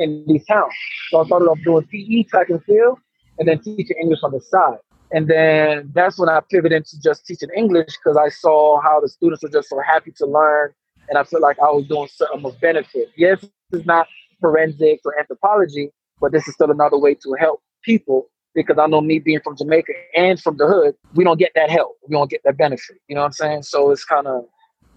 in 0.00 0.24
these 0.26 0.44
towns. 0.46 0.72
So 1.10 1.20
I 1.20 1.26
started 1.26 1.46
off 1.46 1.58
doing 1.64 1.86
PE, 1.86 2.24
track 2.24 2.50
and 2.50 2.62
field, 2.64 2.98
and 3.38 3.46
then 3.46 3.60
teaching 3.60 3.96
English 4.00 4.18
on 4.24 4.32
the 4.32 4.40
side. 4.40 4.78
And 5.12 5.28
then 5.28 5.92
that's 5.94 6.18
when 6.18 6.28
I 6.28 6.40
pivoted 6.50 6.72
into 6.72 7.00
just 7.00 7.24
teaching 7.24 7.50
English 7.56 7.96
because 8.02 8.16
I 8.16 8.30
saw 8.30 8.80
how 8.80 9.00
the 9.00 9.08
students 9.08 9.44
were 9.44 9.48
just 9.48 9.68
so 9.68 9.80
happy 9.80 10.12
to 10.16 10.26
learn, 10.26 10.72
and 11.08 11.16
I 11.16 11.22
felt 11.22 11.42
like 11.42 11.58
I 11.60 11.70
was 11.70 11.86
doing 11.86 12.08
something 12.08 12.44
of 12.44 12.60
benefit. 12.60 13.10
Yes, 13.16 13.44
is 13.72 13.86
not 13.86 14.08
forensics 14.40 15.02
or 15.04 15.16
anthropology, 15.18 15.90
but 16.20 16.32
this 16.32 16.48
is 16.48 16.54
still 16.54 16.72
another 16.72 16.98
way 16.98 17.14
to 17.14 17.36
help 17.38 17.62
people 17.82 18.28
because 18.54 18.78
I 18.78 18.86
know 18.86 19.00
me 19.00 19.18
being 19.18 19.40
from 19.42 19.56
Jamaica 19.56 19.92
and 20.16 20.40
from 20.40 20.56
the 20.56 20.66
hood, 20.66 20.94
we 21.14 21.24
don't 21.24 21.38
get 21.38 21.52
that 21.54 21.70
help. 21.70 21.96
We 22.06 22.14
don't 22.14 22.30
get 22.30 22.42
that 22.44 22.56
benefit. 22.56 22.96
You 23.08 23.14
know 23.14 23.22
what 23.22 23.26
I'm 23.26 23.32
saying? 23.32 23.62
So 23.62 23.90
it's 23.90 24.04
kind 24.04 24.26
of, 24.26 24.44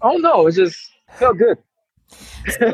I 0.02 0.12
don't 0.12 0.22
know. 0.22 0.46
It 0.46 0.52
just 0.52 0.78
felt 1.12 1.38
good. 1.38 1.58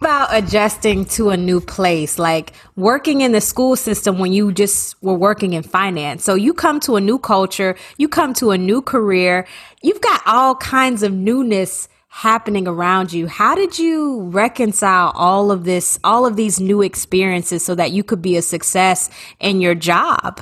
about 0.00 0.28
adjusting 0.32 1.04
to 1.06 1.30
a 1.30 1.36
new 1.36 1.60
place, 1.60 2.18
like 2.18 2.52
working 2.76 3.22
in 3.22 3.32
the 3.32 3.40
school 3.40 3.74
system 3.74 4.18
when 4.18 4.32
you 4.32 4.52
just 4.52 5.02
were 5.02 5.14
working 5.14 5.54
in 5.54 5.62
finance. 5.62 6.22
So 6.24 6.34
you 6.34 6.52
come 6.52 6.78
to 6.80 6.96
a 6.96 7.00
new 7.00 7.18
culture, 7.18 7.74
you 7.96 8.08
come 8.08 8.34
to 8.34 8.50
a 8.50 8.58
new 8.58 8.82
career, 8.82 9.46
you've 9.82 10.02
got 10.02 10.20
all 10.26 10.56
kinds 10.56 11.02
of 11.02 11.12
newness 11.12 11.88
happening 12.14 12.68
around 12.68 13.12
you. 13.12 13.26
How 13.26 13.56
did 13.56 13.76
you 13.76 14.20
reconcile 14.30 15.10
all 15.16 15.50
of 15.50 15.64
this, 15.64 15.98
all 16.04 16.24
of 16.24 16.36
these 16.36 16.60
new 16.60 16.80
experiences 16.80 17.64
so 17.64 17.74
that 17.74 17.90
you 17.90 18.04
could 18.04 18.22
be 18.22 18.36
a 18.36 18.42
success 18.42 19.10
in 19.40 19.60
your 19.60 19.74
job? 19.74 20.40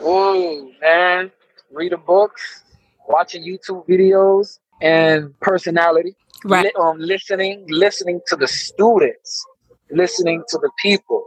Oh, 0.00 0.70
man. 0.82 1.32
Reading 1.72 2.02
books, 2.06 2.62
watching 3.08 3.42
YouTube 3.42 3.88
videos, 3.88 4.58
and 4.82 5.32
personality. 5.40 6.14
Right. 6.44 6.70
Um, 6.78 6.98
listening, 6.98 7.64
listening 7.70 8.20
to 8.26 8.36
the 8.36 8.46
students, 8.46 9.46
listening 9.90 10.44
to 10.48 10.58
the 10.58 10.70
people. 10.82 11.24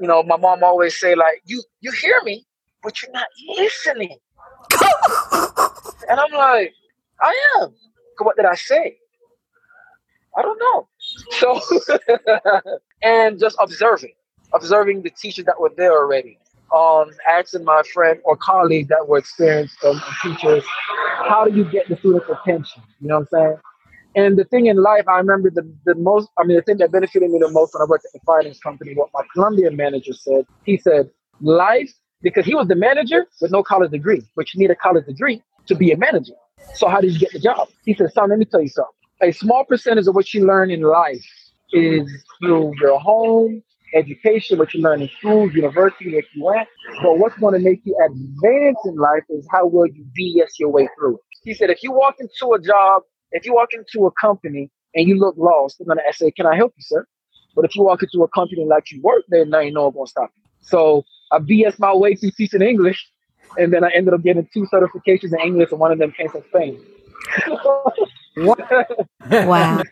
You 0.00 0.08
know, 0.08 0.22
my 0.22 0.38
mom 0.38 0.64
always 0.64 0.98
say 0.98 1.14
like, 1.14 1.42
"You, 1.44 1.62
you 1.80 1.92
hear 1.92 2.22
me, 2.24 2.46
but 2.82 3.02
you're 3.02 3.12
not 3.12 3.28
listening." 3.54 4.16
and 6.08 6.18
I'm 6.20 6.32
like, 6.32 6.72
"I 7.20 7.34
am." 7.60 7.74
What 8.18 8.36
did 8.36 8.46
I 8.46 8.54
say? 8.54 8.96
I 10.36 10.42
don't 10.42 10.58
know. 10.58 10.88
So, 11.38 11.60
and 13.02 13.38
just 13.40 13.56
observing, 13.58 14.12
observing 14.52 15.02
the 15.02 15.10
teachers 15.10 15.46
that 15.46 15.58
were 15.58 15.72
there 15.76 15.92
already. 15.92 16.38
Um, 16.74 17.10
asking 17.28 17.64
my 17.64 17.82
friend 17.94 18.18
or 18.24 18.36
colleague 18.36 18.88
that 18.88 19.06
were 19.08 19.18
experienced 19.18 19.76
um, 19.84 20.02
teachers, 20.20 20.64
how 21.28 21.46
do 21.48 21.56
you 21.56 21.64
get 21.64 21.88
the 21.88 21.96
students' 21.96 22.26
attention? 22.28 22.82
You 23.00 23.08
know 23.08 23.20
what 23.20 23.28
I'm 23.32 23.46
saying? 23.46 23.56
And 24.16 24.36
the 24.36 24.44
thing 24.44 24.66
in 24.66 24.76
life, 24.82 25.04
I 25.06 25.18
remember 25.18 25.48
the, 25.48 25.70
the 25.84 25.94
most, 25.94 26.28
I 26.38 26.44
mean, 26.44 26.56
the 26.56 26.62
thing 26.62 26.78
that 26.78 26.90
benefited 26.90 27.30
me 27.30 27.38
the 27.38 27.50
most 27.50 27.74
when 27.74 27.82
I 27.82 27.84
worked 27.84 28.04
at 28.06 28.12
the 28.12 28.20
finance 28.26 28.58
company, 28.58 28.94
what 28.94 29.10
my 29.14 29.20
Colombian 29.32 29.76
manager 29.76 30.12
said, 30.12 30.44
he 30.64 30.76
said, 30.76 31.08
life, 31.40 31.92
because 32.22 32.44
he 32.44 32.54
was 32.54 32.66
the 32.66 32.74
manager 32.74 33.26
with 33.40 33.52
no 33.52 33.62
college 33.62 33.92
degree, 33.92 34.22
but 34.34 34.52
you 34.52 34.60
need 34.60 34.70
a 34.70 34.76
college 34.76 35.06
degree 35.06 35.42
to 35.66 35.74
be 35.76 35.92
a 35.92 35.96
manager. 35.96 36.34
So 36.74 36.88
how 36.88 37.00
did 37.00 37.12
you 37.12 37.20
get 37.20 37.32
the 37.32 37.38
job? 37.38 37.68
He 37.84 37.94
said, 37.94 38.12
son, 38.12 38.30
let 38.30 38.38
me 38.38 38.44
tell 38.44 38.60
you 38.60 38.68
something 38.68 38.95
a 39.22 39.32
small 39.32 39.64
percentage 39.64 40.06
of 40.06 40.14
what 40.14 40.32
you 40.34 40.46
learn 40.46 40.70
in 40.70 40.82
life 40.82 41.24
is 41.72 42.24
through 42.38 42.72
your 42.80 42.98
home, 43.00 43.62
education, 43.94 44.58
what 44.58 44.74
you 44.74 44.82
learn 44.82 45.02
in 45.02 45.08
school, 45.18 45.50
university, 45.50 46.16
if 46.16 46.24
you 46.34 46.44
went. 46.44 46.68
But 47.02 47.18
what's 47.18 47.36
going 47.38 47.54
to 47.54 47.60
make 47.60 47.80
you 47.84 47.96
advance 48.04 48.78
in 48.84 48.96
life 48.96 49.24
is 49.30 49.46
how 49.50 49.66
well 49.66 49.86
you 49.86 50.04
BS 50.18 50.58
your 50.58 50.70
way 50.70 50.88
through. 50.98 51.18
He 51.42 51.54
said, 51.54 51.70
if 51.70 51.82
you 51.82 51.92
walk 51.92 52.16
into 52.18 52.54
a 52.54 52.60
job, 52.60 53.02
if 53.32 53.46
you 53.46 53.54
walk 53.54 53.70
into 53.72 54.06
a 54.06 54.10
company 54.20 54.70
and 54.94 55.08
you 55.08 55.18
look 55.18 55.36
lost, 55.38 55.78
they're 55.78 55.86
going 55.86 55.98
to 55.98 56.16
say, 56.16 56.30
can 56.30 56.46
I 56.46 56.56
help 56.56 56.74
you, 56.76 56.82
sir? 56.82 57.06
But 57.54 57.64
if 57.64 57.74
you 57.74 57.82
walk 57.82 58.02
into 58.02 58.22
a 58.22 58.28
company 58.28 58.60
and 58.62 58.68
like 58.68 58.90
you 58.90 59.00
work 59.02 59.22
there, 59.28 59.46
now 59.46 59.60
you 59.60 59.72
know 59.72 59.86
I'm 59.86 59.94
going 59.94 60.06
to 60.06 60.10
stop 60.10 60.30
you. 60.36 60.42
So 60.60 61.04
I 61.32 61.38
BS 61.38 61.78
my 61.78 61.94
way 61.94 62.14
through 62.14 62.32
teaching 62.36 62.62
English. 62.62 63.10
And 63.58 63.72
then 63.72 63.84
I 63.84 63.90
ended 63.94 64.12
up 64.12 64.22
getting 64.22 64.46
two 64.52 64.66
certifications 64.72 65.32
in 65.32 65.40
English, 65.40 65.70
and 65.70 65.80
one 65.80 65.92
of 65.92 65.98
them 65.98 66.12
came 66.12 66.28
from 66.28 66.42
Spain. 66.48 66.78
Wow. 69.30 69.82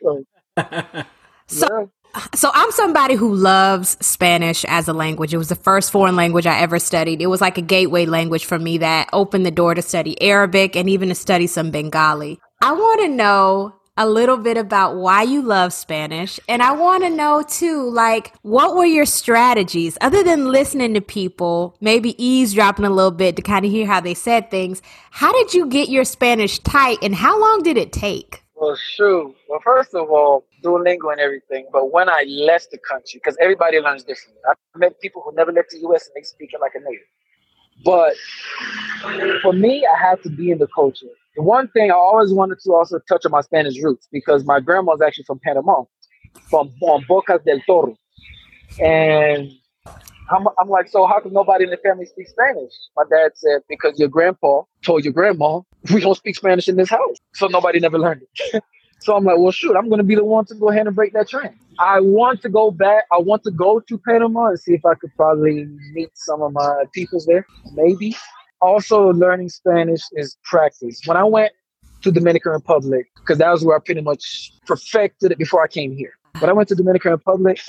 so, 1.47 1.64
So, 1.64 1.90
so 2.35 2.50
I'm 2.54 2.71
somebody 2.73 3.14
who 3.14 3.35
loves 3.35 3.97
Spanish 4.04 4.64
as 4.66 4.88
a 4.88 4.93
language. 4.93 5.35
It 5.35 5.38
was 5.38 5.49
the 5.49 5.57
first 5.57 5.90
foreign 5.90 6.16
language 6.16 6.47
I 6.47 6.59
ever 6.61 6.78
studied. 6.78 7.21
It 7.21 7.26
was 7.26 7.40
like 7.40 7.59
a 7.59 7.62
gateway 7.62 8.07
language 8.07 8.45
for 8.45 8.59
me 8.59 8.78
that 8.78 9.09
opened 9.12 9.45
the 9.47 9.50
door 9.50 9.75
to 9.75 9.83
study 9.83 10.21
Arabic 10.23 10.76
and 10.76 10.88
even 10.88 11.09
to 11.09 11.14
study 11.14 11.47
some 11.47 11.71
Bengali. 11.71 12.38
I 12.62 12.73
want 12.73 13.00
to 13.02 13.09
know 13.09 13.75
a 13.97 14.09
little 14.09 14.37
bit 14.37 14.57
about 14.57 14.97
why 14.97 15.23
you 15.23 15.41
love 15.41 15.73
Spanish. 15.73 16.41
And 16.49 16.63
I 16.63 16.73
want 16.73 17.05
to 17.05 17.11
know 17.11 17.45
too, 17.47 17.89
like, 17.91 18.35
what 18.43 18.75
were 18.75 18.85
your 18.85 19.07
strategies 19.07 19.97
other 20.01 20.23
than 20.23 20.51
listening 20.51 20.95
to 20.95 21.01
people, 21.01 21.77
maybe 21.81 22.23
eavesdropping 22.23 22.85
a 22.85 22.91
little 22.91 23.11
bit 23.11 23.37
to 23.37 23.43
kind 23.43 23.65
of 23.65 23.71
hear 23.71 23.87
how 23.87 24.01
they 24.01 24.15
said 24.15 24.51
things? 24.51 24.83
How 25.11 25.33
did 25.33 25.55
you 25.55 25.67
get 25.67 25.89
your 25.89 26.05
Spanish 26.05 26.59
tight 26.61 26.99
and 27.03 27.15
how 27.15 27.41
long 27.41 27.63
did 27.63 27.77
it 27.77 27.93
take? 27.93 28.43
Well, 28.57 28.77
shoot. 28.77 29.35
Well, 29.49 29.61
first 29.63 29.95
of 29.95 30.11
all, 30.11 30.45
Duolingo 30.63 31.13
and 31.13 31.21
everything. 31.21 31.67
But 31.73 31.93
when 31.93 32.09
I 32.09 32.25
left 32.27 32.71
the 32.71 32.79
country, 32.79 33.21
because 33.23 33.37
everybody 33.41 33.79
learns 33.79 34.03
differently. 34.05 34.41
I 34.49 34.79
met 34.79 35.01
people 35.01 35.23
who 35.25 35.35
never 35.35 35.53
left 35.53 35.71
the 35.71 35.79
U.S. 35.81 36.07
and 36.07 36.15
they 36.21 36.25
speak 36.25 36.51
it 36.53 36.61
like 36.61 36.73
a 36.75 36.81
native. 36.81 37.07
But 37.85 38.15
for 39.43 39.53
me, 39.53 39.87
I 39.87 39.99
had 39.99 40.23
to 40.23 40.31
be 40.31 40.51
in 40.51 40.59
the 40.59 40.69
culture. 40.69 41.07
One 41.37 41.69
thing 41.69 41.91
I 41.91 41.95
always 41.95 42.33
wanted 42.33 42.59
to 42.61 42.73
also 42.73 43.00
touch 43.09 43.25
on 43.26 43.33
my 43.33 43.41
Spanish 43.41 43.83
roots 43.83 44.09
because 44.12 44.45
my 44.45 44.61
grandma 44.61 44.93
was 44.93 45.00
actually 45.00 45.25
from 45.25 45.41
Panama, 45.41 45.83
from 46.49 46.69
um, 46.88 47.05
Bocas 47.09 47.45
del 47.45 47.61
Toro. 47.67 47.97
And 48.81 49.50
I'm, 50.31 50.47
I'm 50.59 50.69
like, 50.69 50.88
so 50.88 51.07
how 51.07 51.21
come 51.21 51.33
nobody 51.33 51.64
in 51.64 51.71
the 51.71 51.76
family 51.79 52.07
speaks 52.07 52.31
Spanish? 52.31 52.73
My 52.97 53.05
dad 53.11 53.33
said, 53.35 53.62
because 53.69 53.99
your 53.99 54.09
grandpa 54.09 54.62
told 54.85 55.05
your 55.05 55.12
grandma, 55.12 55.61
we 55.93 56.00
don't 56.00 56.14
speak 56.14 56.37
Spanish 56.37 56.69
in 56.69 56.76
this 56.76 56.88
house. 56.88 57.17
So 57.35 57.49
nobody 57.49 57.81
never 57.81 57.99
learned 57.99 58.23
it. 58.23 58.62
so 59.00 59.17
I'm 59.17 59.25
like, 59.25 59.38
well, 59.38 59.53
shoot, 59.53 59.76
I'm 59.76 59.88
going 59.88 59.99
to 59.99 60.05
be 60.05 60.14
the 60.14 60.25
one 60.25 60.45
to 60.47 60.55
go 60.55 60.71
ahead 60.71 60.87
and 60.87 60.95
break 60.95 61.12
that 61.14 61.29
trend. 61.29 61.57
I 61.79 62.00
want 62.00 62.43
to 62.43 62.49
go 62.49 62.71
back. 62.71 63.05
I 63.12 63.19
want 63.19 63.43
to 63.45 63.50
go 63.50 63.81
to 63.81 63.99
Panama 63.99 64.47
and 64.47 64.61
see 64.61 64.75
if 64.75 64.87
I 64.87 64.95
could 64.95 65.11
probably 65.17 65.67
meet 65.93 66.11
some 66.14 66.43
of 66.43 66.53
my 66.53 66.85
peoples 66.95 67.26
there, 67.26 67.45
maybe. 67.73 68.17
Also, 68.64 69.12
learning 69.12 69.50
Spanish 69.50 70.00
is 70.12 70.38
practice. 70.42 70.99
When 71.04 71.18
I 71.18 71.25
went 71.25 71.52
to 72.00 72.11
Dominican 72.11 72.52
Republic, 72.52 73.06
because 73.16 73.37
that 73.37 73.50
was 73.50 73.62
where 73.62 73.76
I 73.76 73.78
pretty 73.78 74.00
much 74.00 74.52
perfected 74.66 75.33
it 75.33 75.37
before 75.37 75.62
I 75.62 75.68
came 75.68 75.94
here. 75.94 76.14
When 76.38 76.49
I 76.49 76.54
went 76.54 76.71
to 76.71 76.75
Dominican 76.75 77.11
Republic, 77.11 77.61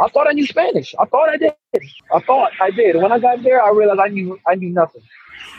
I 0.00 0.08
thought 0.08 0.26
I 0.26 0.32
knew 0.32 0.46
Spanish. 0.46 0.94
I 0.98 1.04
thought 1.04 1.28
I 1.28 1.36
did. 1.36 1.52
I 2.14 2.20
thought 2.20 2.52
I 2.58 2.70
did. 2.70 2.96
When 2.96 3.12
I 3.12 3.18
got 3.18 3.42
there, 3.42 3.62
I 3.62 3.68
realized 3.68 4.00
I 4.00 4.08
knew 4.08 4.38
I 4.46 4.54
knew 4.54 4.70
nothing. 4.70 5.02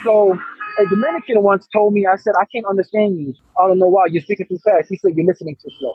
So 0.04 0.34
a 0.80 0.86
Dominican 0.88 1.44
once 1.44 1.68
told 1.72 1.94
me, 1.94 2.08
I 2.08 2.16
said, 2.16 2.34
I 2.42 2.46
can't 2.46 2.66
understand 2.66 3.20
you. 3.20 3.36
I 3.60 3.68
don't 3.68 3.78
know 3.78 3.88
why. 3.88 4.08
You're 4.08 4.24
speaking 4.24 4.48
too 4.48 4.58
fast. 4.66 4.90
He 4.90 4.98
said, 4.98 5.12
You're 5.16 5.28
listening 5.28 5.58
too 5.62 5.70
slow. 5.78 5.94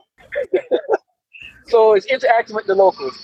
so 1.66 1.94
it's 1.94 2.06
interacting 2.06 2.54
with 2.54 2.66
the 2.66 2.76
locals. 2.76 3.20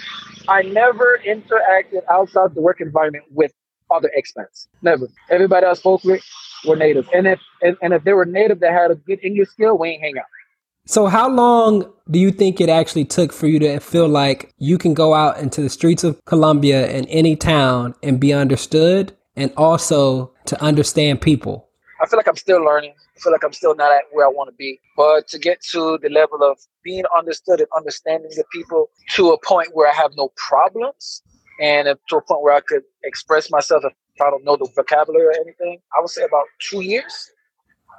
I 0.48 0.62
never 0.62 1.20
interacted 1.24 2.02
outside 2.10 2.56
the 2.56 2.60
work 2.60 2.80
environment 2.80 3.26
with 3.30 3.52
other 3.92 4.10
expats. 4.16 4.68
Never. 4.82 5.08
Everybody 5.30 5.66
I 5.66 5.74
spoke 5.74 6.04
with 6.04 6.22
were 6.66 6.76
native. 6.76 7.08
And 7.14 7.26
if 7.26 7.40
and, 7.62 7.76
and 7.82 7.92
if 7.92 8.04
they 8.04 8.12
were 8.12 8.24
native 8.24 8.60
that 8.60 8.72
had 8.72 8.90
a 8.90 8.94
good 8.94 9.20
English 9.22 9.50
skill, 9.50 9.78
we 9.78 9.90
ain't 9.90 10.02
hang 10.02 10.18
out. 10.18 10.24
So, 10.84 11.06
how 11.06 11.28
long 11.28 11.92
do 12.10 12.18
you 12.18 12.32
think 12.32 12.60
it 12.60 12.68
actually 12.68 13.04
took 13.04 13.32
for 13.32 13.46
you 13.46 13.60
to 13.60 13.78
feel 13.78 14.08
like 14.08 14.52
you 14.58 14.78
can 14.78 14.94
go 14.94 15.14
out 15.14 15.38
into 15.38 15.62
the 15.62 15.68
streets 15.68 16.02
of 16.02 16.22
Colombia 16.24 16.90
in 16.90 17.06
any 17.06 17.36
town 17.36 17.94
and 18.02 18.18
be 18.18 18.32
understood 18.32 19.16
and 19.36 19.52
also 19.56 20.32
to 20.46 20.60
understand 20.60 21.20
people? 21.20 21.68
I 22.02 22.06
feel 22.06 22.16
like 22.16 22.26
I'm 22.26 22.36
still 22.36 22.64
learning. 22.64 22.94
I 23.16 23.20
feel 23.20 23.30
like 23.30 23.44
I'm 23.44 23.52
still 23.52 23.76
not 23.76 23.92
at 23.92 24.02
where 24.10 24.26
I 24.26 24.28
want 24.28 24.50
to 24.50 24.56
be. 24.56 24.80
But 24.96 25.28
to 25.28 25.38
get 25.38 25.60
to 25.70 25.98
the 26.02 26.08
level 26.08 26.42
of 26.42 26.58
being 26.82 27.04
understood 27.16 27.60
and 27.60 27.68
understanding 27.76 28.32
the 28.34 28.44
people 28.52 28.90
to 29.10 29.30
a 29.30 29.38
point 29.38 29.68
where 29.74 29.88
I 29.88 29.94
have 29.94 30.10
no 30.16 30.32
problems 30.36 31.22
and 31.62 31.86
to 32.08 32.16
a 32.16 32.22
point 32.22 32.42
where 32.42 32.54
I 32.54 32.60
could 32.60 32.82
express 33.04 33.50
myself 33.50 33.84
if 33.86 33.92
I 34.20 34.28
don't 34.28 34.44
know 34.44 34.56
the 34.56 34.68
vocabulary 34.76 35.26
or 35.26 35.32
anything, 35.32 35.78
I 35.96 36.00
would 36.00 36.10
say 36.10 36.24
about 36.24 36.44
two 36.58 36.82
years. 36.82 37.30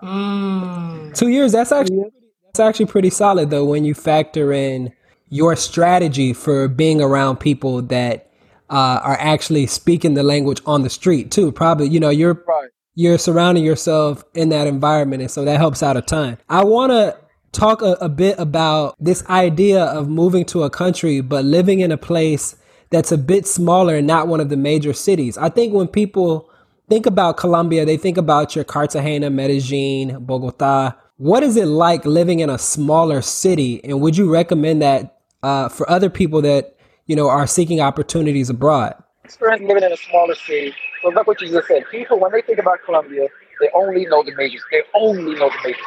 Mm. 0.03 1.15
Two 1.15 1.29
years, 1.29 1.53
that's 1.53 1.71
actually 1.71 2.03
that's 2.47 2.59
actually 2.59 2.85
pretty 2.87 3.09
solid 3.09 3.49
though 3.49 3.65
when 3.65 3.85
you 3.85 3.93
factor 3.93 4.53
in 4.53 4.93
your 5.29 5.55
strategy 5.55 6.33
for 6.33 6.67
being 6.67 7.01
around 7.01 7.37
people 7.39 7.81
that 7.81 8.29
uh, 8.69 8.99
are 9.03 9.17
actually 9.19 9.65
speaking 9.65 10.13
the 10.13 10.23
language 10.23 10.61
on 10.65 10.83
the 10.83 10.89
street 10.89 11.31
too. 11.31 11.51
Probably, 11.51 11.87
you 11.87 11.99
know, 11.99 12.09
you're 12.09 12.43
Right. 12.47 12.69
you're 12.95 13.17
surrounding 13.17 13.63
yourself 13.63 14.23
in 14.33 14.49
that 14.49 14.67
environment, 14.67 15.21
and 15.21 15.31
so 15.31 15.45
that 15.45 15.57
helps 15.57 15.81
out 15.81 15.97
a 15.97 16.01
ton. 16.01 16.37
I 16.49 16.63
want 16.63 16.91
to 16.91 17.17
talk 17.53 17.81
a, 17.81 17.93
a 18.01 18.09
bit 18.09 18.37
about 18.39 18.95
this 18.99 19.25
idea 19.29 19.85
of 19.85 20.09
moving 20.09 20.43
to 20.45 20.63
a 20.63 20.69
country, 20.69 21.21
but 21.21 21.45
living 21.45 21.79
in 21.79 21.91
a 21.91 21.97
place 21.97 22.55
that's 22.93 23.11
a 23.11 23.17
bit 23.17 23.47
smaller 23.47 23.95
and 23.95 24.05
not 24.05 24.27
one 24.27 24.39
of 24.39 24.49
the 24.49 24.55
major 24.55 24.93
cities. 24.93 25.35
I 25.35 25.49
think 25.49 25.73
when 25.73 25.87
people 25.87 26.51
think 26.89 27.07
about 27.07 27.37
Colombia, 27.37 27.85
they 27.85 27.97
think 27.97 28.19
about 28.19 28.55
your 28.55 28.63
Cartagena, 28.63 29.31
Medellin, 29.31 30.23
Bogota. 30.23 30.93
What 31.17 31.41
is 31.41 31.57
it 31.57 31.65
like 31.65 32.05
living 32.05 32.39
in 32.39 32.51
a 32.51 32.59
smaller 32.59 33.23
city? 33.23 33.83
And 33.83 33.99
would 33.99 34.15
you 34.15 34.31
recommend 34.31 34.83
that 34.83 35.17
uh, 35.41 35.69
for 35.69 35.89
other 35.89 36.09
people 36.09 36.43
that 36.43 36.77
you 37.07 37.15
know 37.15 37.29
are 37.29 37.47
seeking 37.47 37.81
opportunities 37.81 38.51
abroad? 38.51 38.93
Experience 39.23 39.63
living 39.67 39.83
in 39.83 39.91
a 39.91 39.97
smaller 39.97 40.35
city. 40.35 40.71
So 41.01 41.09
like 41.09 41.25
what 41.25 41.41
you 41.41 41.49
just 41.49 41.67
said, 41.67 41.85
people 41.89 42.19
when 42.19 42.31
they 42.31 42.43
think 42.43 42.59
about 42.59 42.77
Colombia, 42.85 43.27
they 43.59 43.69
only 43.73 44.05
know 44.05 44.21
the 44.21 44.35
majors. 44.35 44.61
They 44.71 44.83
only 44.93 45.33
know 45.33 45.49
the 45.49 45.57
majors. 45.63 45.81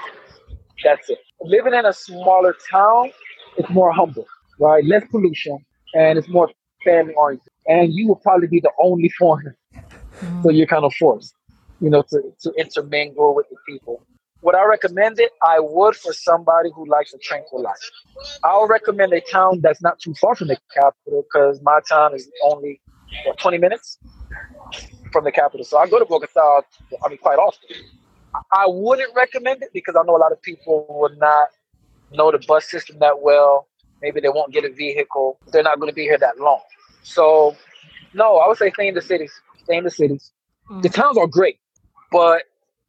That's 0.82 1.08
it. 1.08 1.18
Living 1.40 1.72
in 1.72 1.86
a 1.86 1.92
smaller 1.92 2.56
town, 2.68 3.12
it's 3.56 3.70
more 3.70 3.92
humble, 3.92 4.26
right? 4.58 4.84
Less 4.84 5.04
pollution, 5.08 5.64
and 5.94 6.18
it's 6.18 6.28
more 6.28 6.50
family 6.86 7.14
oriented. 7.14 7.52
And 7.66 7.92
you 7.92 8.08
will 8.08 8.16
probably 8.16 8.48
be 8.48 8.60
the 8.60 8.70
only 8.80 9.08
foreigner, 9.18 9.56
mm. 9.74 10.42
so 10.42 10.50
you're 10.50 10.66
kind 10.66 10.84
of 10.84 10.94
forced, 10.94 11.34
you 11.80 11.90
know, 11.90 12.02
to, 12.10 12.22
to 12.42 12.52
intermingle 12.56 13.34
with 13.34 13.46
the 13.50 13.56
people. 13.68 14.02
Would 14.42 14.54
I 14.54 14.64
recommend 14.64 15.18
it? 15.18 15.32
I 15.42 15.58
would 15.58 15.96
for 15.96 16.12
somebody 16.12 16.70
who 16.74 16.86
likes 16.88 17.12
a 17.12 17.18
tranquil 17.18 17.62
life. 17.62 17.90
I 18.44 18.56
would 18.58 18.70
recommend 18.70 19.12
a 19.12 19.20
town 19.20 19.60
that's 19.60 19.82
not 19.82 19.98
too 19.98 20.14
far 20.14 20.36
from 20.36 20.48
the 20.48 20.58
capital 20.72 21.24
because 21.24 21.60
my 21.62 21.80
town 21.88 22.14
is 22.14 22.30
only 22.44 22.80
what, 23.24 23.38
20 23.38 23.58
minutes 23.58 23.98
from 25.12 25.24
the 25.24 25.32
capital. 25.32 25.64
So 25.64 25.78
I 25.78 25.88
go 25.88 25.98
to 25.98 26.04
Bogota, 26.04 26.62
I 27.04 27.08
mean, 27.08 27.18
quite 27.18 27.38
often. 27.38 27.68
I 28.52 28.66
wouldn't 28.68 29.14
recommend 29.16 29.62
it 29.62 29.70
because 29.72 29.96
I 29.98 30.04
know 30.04 30.16
a 30.16 30.18
lot 30.18 30.32
of 30.32 30.40
people 30.42 30.86
would 31.00 31.18
not 31.18 31.48
know 32.12 32.30
the 32.30 32.38
bus 32.46 32.66
system 32.66 32.98
that 33.00 33.20
well. 33.20 33.66
Maybe 34.02 34.20
they 34.20 34.28
won't 34.28 34.52
get 34.52 34.64
a 34.64 34.70
vehicle. 34.70 35.38
They're 35.52 35.62
not 35.62 35.78
going 35.80 35.90
to 35.90 35.94
be 35.94 36.02
here 36.02 36.18
that 36.18 36.38
long. 36.38 36.60
So, 37.02 37.56
no, 38.14 38.36
I 38.38 38.48
would 38.48 38.58
say 38.58 38.70
stay 38.72 38.88
in 38.88 38.94
the 38.94 39.02
cities. 39.02 39.32
Stay 39.64 39.76
in 39.76 39.84
the 39.84 39.90
cities. 39.90 40.32
The 40.82 40.88
towns 40.88 41.16
are 41.16 41.26
great, 41.28 41.58
but 42.10 42.42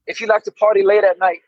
if 0.08 0.20
you 0.20 0.28
like 0.28 0.44
to 0.44 0.52
party 0.52 0.84
late 0.84 1.04
at 1.04 1.20
night 1.20 1.40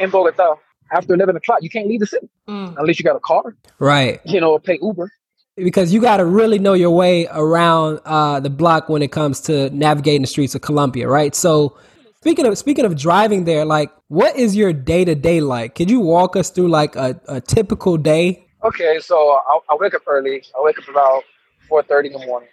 in 0.00 0.10
Bogota 0.10 0.56
after 0.92 1.14
11 1.14 1.36
o'clock, 1.36 1.58
you 1.62 1.70
can't 1.70 1.86
leave 1.86 2.00
the 2.00 2.06
city 2.06 2.28
Mm. 2.48 2.74
unless 2.78 2.98
you 2.98 3.04
got 3.04 3.16
a 3.16 3.20
car, 3.20 3.56
Right. 3.78 4.20
you 4.24 4.40
know, 4.40 4.58
pay 4.58 4.78
Uber. 4.82 5.10
because 5.56 5.92
you 5.92 6.00
got 6.00 6.18
to 6.18 6.24
really 6.24 6.58
know 6.58 6.74
your 6.74 6.90
way 6.90 7.26
around 7.32 8.00
uh, 8.04 8.38
the 8.40 8.50
block 8.50 8.88
when 8.88 9.00
it 9.02 9.10
comes 9.12 9.40
to 9.42 9.70
navigating 9.70 10.20
the 10.22 10.26
streets 10.26 10.54
of 10.54 10.60
Colombia, 10.60 11.08
right? 11.08 11.34
So, 11.34 11.76
speaking 12.20 12.46
of 12.46 12.56
speaking 12.58 12.84
of 12.84 12.96
driving 12.96 13.44
there, 13.44 13.64
like, 13.64 13.90
what 14.08 14.36
is 14.36 14.54
your 14.54 14.72
day 14.72 15.04
to 15.04 15.14
day 15.14 15.40
like? 15.40 15.74
Could 15.74 15.90
you 15.90 16.00
walk 16.00 16.36
us 16.36 16.50
through 16.50 16.68
like 16.68 16.94
a, 16.96 17.18
a 17.28 17.40
typical 17.40 17.96
day? 17.96 18.45
Okay, 18.66 18.98
so 18.98 19.16
I, 19.30 19.58
I 19.70 19.76
wake 19.78 19.94
up 19.94 20.02
early. 20.08 20.42
I 20.58 20.60
wake 20.60 20.76
up 20.76 20.88
about 20.88 21.22
4.30 21.70 22.06
in 22.06 22.12
the 22.14 22.26
morning 22.26 22.48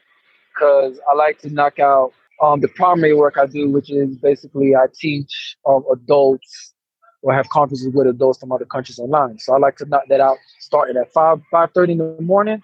because 0.53 0.99
I 1.09 1.15
like 1.15 1.39
to 1.39 1.49
knock 1.49 1.79
out 1.79 2.13
um, 2.39 2.59
the 2.59 2.67
primary 2.67 3.15
work 3.15 3.35
I 3.39 3.47
do, 3.47 3.71
which 3.71 3.89
is 3.89 4.15
basically 4.17 4.75
I 4.75 4.85
teach 4.93 5.57
um, 5.67 5.83
adults 5.91 6.75
or 7.23 7.33
have 7.33 7.49
conferences 7.49 7.91
with 7.91 8.05
adults 8.05 8.37
from 8.37 8.51
other 8.51 8.65
countries 8.65 8.99
online. 8.99 9.39
So 9.39 9.55
I 9.55 9.57
like 9.57 9.75
to 9.77 9.85
knock 9.85 10.03
that 10.09 10.19
out 10.19 10.37
starting 10.59 10.97
at 10.97 11.11
5, 11.11 11.41
5.30 11.51 11.89
in 11.89 11.97
the 11.97 12.21
morning. 12.21 12.61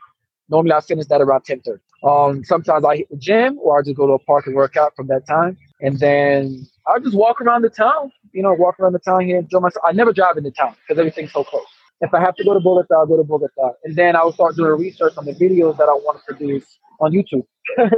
Normally 0.49 0.73
I 0.73 0.81
finish 0.81 1.07
that 1.07 1.19
around 1.19 1.41
10.30. 1.41 1.79
Um, 2.07 2.43
sometimes 2.43 2.85
I 2.85 2.97
hit 2.97 3.09
the 3.09 3.17
gym 3.17 3.57
or 3.63 3.79
I 3.79 3.81
just 3.81 3.97
go 3.97 4.05
to 4.05 4.13
a 4.13 4.19
park 4.19 4.45
and 4.45 4.55
work 4.55 4.77
out 4.77 4.95
from 4.95 5.07
that 5.07 5.25
time. 5.25 5.57
And 5.81 5.97
then 5.97 6.67
I 6.87 6.99
just 6.99 7.15
walk 7.15 7.41
around 7.41 7.63
the 7.63 7.69
town, 7.69 8.11
you 8.31 8.43
know, 8.43 8.53
walk 8.53 8.79
around 8.79 8.93
the 8.93 8.99
town 8.99 9.21
here, 9.21 9.39
enjoy 9.39 9.59
myself. 9.59 9.83
I 9.83 9.91
never 9.91 10.13
drive 10.13 10.37
in 10.37 10.43
the 10.43 10.51
town 10.51 10.75
because 10.87 10.99
everything's 10.99 11.33
so 11.33 11.43
close. 11.43 11.65
If 12.01 12.13
I 12.13 12.19
have 12.19 12.35
to 12.35 12.43
go 12.43 12.53
to 12.53 12.59
Bogota, 12.59 12.95
I'll 12.95 13.05
go 13.05 13.17
to 13.17 13.23
Bogota. 13.23 13.73
And 13.83 13.95
then 13.95 14.15
I'll 14.15 14.31
start 14.31 14.55
doing 14.55 14.79
research 14.79 15.13
on 15.17 15.25
the 15.25 15.33
videos 15.33 15.77
that 15.77 15.89
I 15.89 15.93
want 15.93 16.19
to 16.19 16.33
produce 16.33 16.77
on 16.99 17.11
YouTube. 17.11 17.45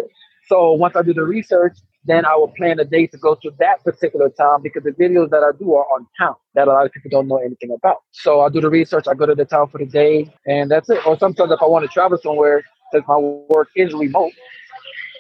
so 0.47 0.73
once 0.73 0.95
I 0.95 1.03
do 1.03 1.13
the 1.13 1.23
research, 1.23 1.77
then 2.05 2.25
I 2.25 2.35
will 2.35 2.47
plan 2.47 2.79
a 2.79 2.85
day 2.85 3.05
to 3.07 3.17
go 3.17 3.35
to 3.35 3.51
that 3.59 3.83
particular 3.83 4.29
town 4.29 4.63
because 4.63 4.83
the 4.83 4.91
videos 4.91 5.29
that 5.29 5.43
I 5.43 5.55
do 5.57 5.73
are 5.75 5.85
on 5.93 6.07
town 6.17 6.35
that 6.55 6.67
a 6.67 6.71
lot 6.71 6.85
of 6.85 6.91
people 6.91 7.11
don't 7.11 7.27
know 7.27 7.37
anything 7.37 7.71
about. 7.71 7.97
So 8.11 8.39
I'll 8.39 8.49
do 8.49 8.59
the 8.59 8.71
research, 8.71 9.05
I 9.07 9.13
go 9.13 9.27
to 9.27 9.35
the 9.35 9.45
town 9.45 9.69
for 9.69 9.77
the 9.77 9.85
day, 9.85 10.33
and 10.47 10.69
that's 10.71 10.89
it. 10.89 11.05
Or 11.05 11.17
sometimes 11.19 11.51
if 11.51 11.61
I 11.61 11.65
want 11.65 11.85
to 11.85 11.89
travel 11.89 12.17
somewhere, 12.17 12.63
because 12.91 13.07
my 13.07 13.17
work 13.17 13.69
is 13.75 13.93
remote, 13.93 14.33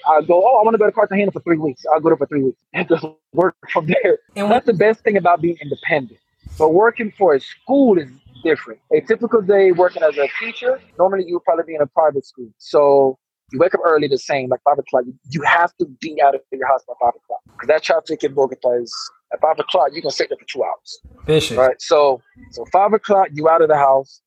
I 0.07 0.21
go, 0.21 0.43
oh, 0.43 0.59
I 0.59 0.63
want 0.63 0.73
to 0.73 0.79
go 0.79 0.87
to 0.87 0.91
Cartagena 0.91 1.31
for 1.31 1.41
three 1.41 1.57
weeks. 1.57 1.83
I'll 1.93 1.99
go 1.99 2.09
there 2.09 2.17
for 2.17 2.25
three 2.25 2.43
weeks 2.43 2.59
and 2.73 2.87
just 2.87 3.05
work 3.33 3.55
from 3.71 3.85
there. 3.87 4.17
And 4.35 4.49
that's 4.49 4.65
the 4.65 4.73
best 4.73 5.01
thing 5.01 5.17
about 5.17 5.41
being 5.41 5.57
independent. 5.61 6.19
But 6.57 6.73
working 6.73 7.13
for 7.17 7.35
a 7.35 7.39
school 7.39 7.97
is 7.97 8.09
different. 8.43 8.79
A 8.93 9.01
typical 9.01 9.41
day 9.41 9.71
working 9.71 10.03
as 10.03 10.17
a 10.17 10.27
teacher, 10.39 10.79
normally 10.97 11.25
you 11.27 11.35
would 11.35 11.43
probably 11.43 11.65
be 11.65 11.75
in 11.75 11.81
a 11.81 11.87
private 11.87 12.25
school. 12.25 12.49
So 12.57 13.17
you 13.51 13.59
wake 13.59 13.73
up 13.75 13.81
early 13.83 14.07
the 14.07 14.17
same, 14.17 14.49
like 14.49 14.61
five 14.63 14.79
o'clock. 14.79 15.03
You 15.29 15.41
have 15.43 15.75
to 15.77 15.85
be 15.99 16.21
out 16.21 16.35
of 16.35 16.41
your 16.51 16.67
house 16.67 16.83
by 16.87 16.93
five 16.99 17.13
o'clock 17.15 17.41
because 17.45 17.67
that 17.67 17.83
traffic 17.83 18.23
in 18.23 18.33
Bogota 18.33 18.81
is 18.81 18.93
at 19.33 19.41
five 19.41 19.59
o'clock. 19.59 19.89
You're 19.91 20.01
gonna 20.01 20.11
sit 20.11 20.29
there 20.29 20.37
for 20.37 20.45
two 20.45 20.63
hours. 20.63 21.01
Vicious. 21.25 21.57
Right. 21.57 21.81
So 21.81 22.21
so 22.51 22.65
five 22.71 22.93
o'clock, 22.93 23.29
you 23.33 23.49
out 23.49 23.61
of 23.61 23.67
the 23.67 23.77
house, 23.77 24.21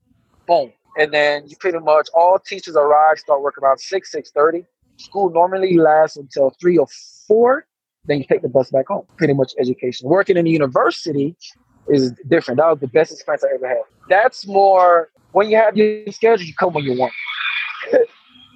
boom, 0.46 0.72
and 0.98 1.12
then 1.12 1.44
you 1.46 1.56
pretty 1.58 1.78
much 1.78 2.08
all 2.14 2.38
teachers 2.38 2.76
arrive, 2.76 3.18
start 3.18 3.42
work 3.42 3.56
around 3.58 3.78
six 3.78 4.12
six 4.12 4.30
thirty. 4.30 4.64
School 4.96 5.30
normally 5.30 5.76
lasts 5.76 6.16
until 6.16 6.54
three 6.60 6.78
or 6.78 6.86
four. 7.26 7.66
Then 8.06 8.18
you 8.18 8.24
take 8.28 8.42
the 8.42 8.48
bus 8.48 8.70
back 8.70 8.88
home. 8.88 9.06
Pretty 9.16 9.32
much 9.32 9.54
education. 9.58 10.08
Working 10.08 10.36
in 10.36 10.46
a 10.46 10.50
university 10.50 11.34
is 11.88 12.12
different. 12.28 12.58
That 12.58 12.68
was 12.68 12.80
the 12.80 12.88
best 12.88 13.12
experience 13.12 13.44
I 13.44 13.54
ever 13.54 13.68
had. 13.68 13.78
That's 14.08 14.46
more 14.46 15.10
when 15.32 15.50
you 15.50 15.56
have 15.56 15.76
your 15.76 16.10
schedule, 16.12 16.44
you 16.44 16.54
come 16.54 16.72
when 16.72 16.84
you 16.84 16.98
want. 16.98 17.12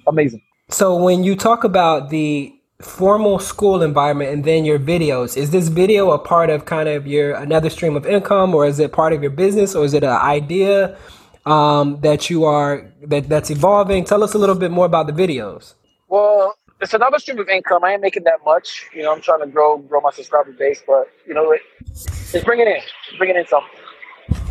Amazing. 0.07 0.41
So 0.69 0.95
when 0.95 1.23
you 1.23 1.35
talk 1.35 1.63
about 1.63 2.09
the 2.09 2.53
formal 2.81 3.39
school 3.39 3.81
environment 3.81 4.31
and 4.31 4.43
then 4.45 4.63
your 4.63 4.79
videos, 4.79 5.35
is 5.35 5.51
this 5.51 5.67
video 5.67 6.11
a 6.11 6.19
part 6.19 6.49
of 6.49 6.65
kind 6.65 6.87
of 6.87 7.05
your 7.05 7.33
another 7.33 7.69
stream 7.69 7.95
of 7.95 8.05
income, 8.05 8.55
or 8.55 8.65
is 8.65 8.79
it 8.79 8.91
part 8.91 9.13
of 9.13 9.21
your 9.21 9.31
business, 9.31 9.75
or 9.75 9.83
is 9.83 9.93
it 9.93 10.03
an 10.03 10.09
idea 10.09 10.97
um, 11.45 11.99
that 12.01 12.29
you 12.29 12.45
are 12.45 12.89
that 13.03 13.27
that's 13.27 13.49
evolving? 13.49 14.05
Tell 14.05 14.23
us 14.23 14.33
a 14.33 14.37
little 14.37 14.55
bit 14.55 14.71
more 14.71 14.85
about 14.85 15.07
the 15.07 15.13
videos. 15.13 15.73
Well, 16.07 16.55
it's 16.81 16.93
another 16.93 17.19
stream 17.19 17.39
of 17.39 17.49
income. 17.49 17.83
I 17.83 17.93
ain't 17.93 18.01
making 18.01 18.23
that 18.23 18.39
much. 18.45 18.87
You 18.93 19.03
know, 19.03 19.13
I'm 19.13 19.21
trying 19.21 19.41
to 19.41 19.47
grow 19.47 19.77
grow 19.77 20.01
my 20.01 20.11
subscriber 20.11 20.51
base, 20.51 20.81
but 20.85 21.09
you 21.27 21.33
know, 21.33 21.51
it, 21.51 21.61
it's 21.87 22.43
bringing 22.43 22.67
in, 22.67 22.77
it's 22.77 23.17
bringing 23.17 23.35
in 23.35 23.45
something. 23.47 23.69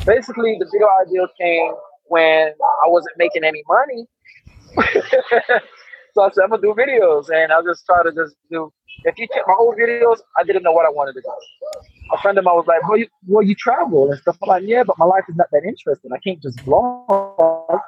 Basically, 0.04 0.56
the 0.58 0.66
video 0.72 0.88
idea 1.02 1.26
came 1.40 1.72
when 2.06 2.48
I 2.48 2.88
wasn't 2.88 3.16
making 3.16 3.44
any 3.44 3.62
money. 3.68 4.06
so 6.14 6.22
I 6.22 6.30
said, 6.30 6.42
I'm 6.44 6.50
gonna 6.50 6.62
do 6.62 6.74
videos, 6.74 7.30
and 7.30 7.52
I 7.52 7.62
just 7.62 7.86
try 7.86 8.02
to 8.02 8.12
just 8.12 8.36
do. 8.50 8.72
If 9.04 9.18
you 9.18 9.26
check 9.32 9.44
my 9.46 9.54
old 9.58 9.76
videos, 9.76 10.18
I 10.36 10.44
didn't 10.44 10.64
know 10.64 10.72
what 10.72 10.84
I 10.84 10.90
wanted 10.90 11.12
to 11.14 11.20
do. 11.20 11.32
A 12.12 12.18
friend 12.18 12.36
of 12.36 12.44
mine 12.44 12.56
was 12.56 12.66
like, 12.66 12.86
"Well, 12.88 12.98
you, 12.98 13.06
well, 13.26 13.42
you 13.44 13.54
travel 13.54 14.10
and 14.10 14.20
stuff." 14.20 14.36
I'm 14.42 14.48
like, 14.48 14.64
"Yeah, 14.66 14.82
but 14.82 14.98
my 14.98 15.04
life 15.04 15.24
is 15.28 15.36
not 15.36 15.46
that 15.52 15.62
interesting. 15.64 16.10
I 16.12 16.18
can't 16.18 16.42
just 16.42 16.58
vlog." 16.58 17.80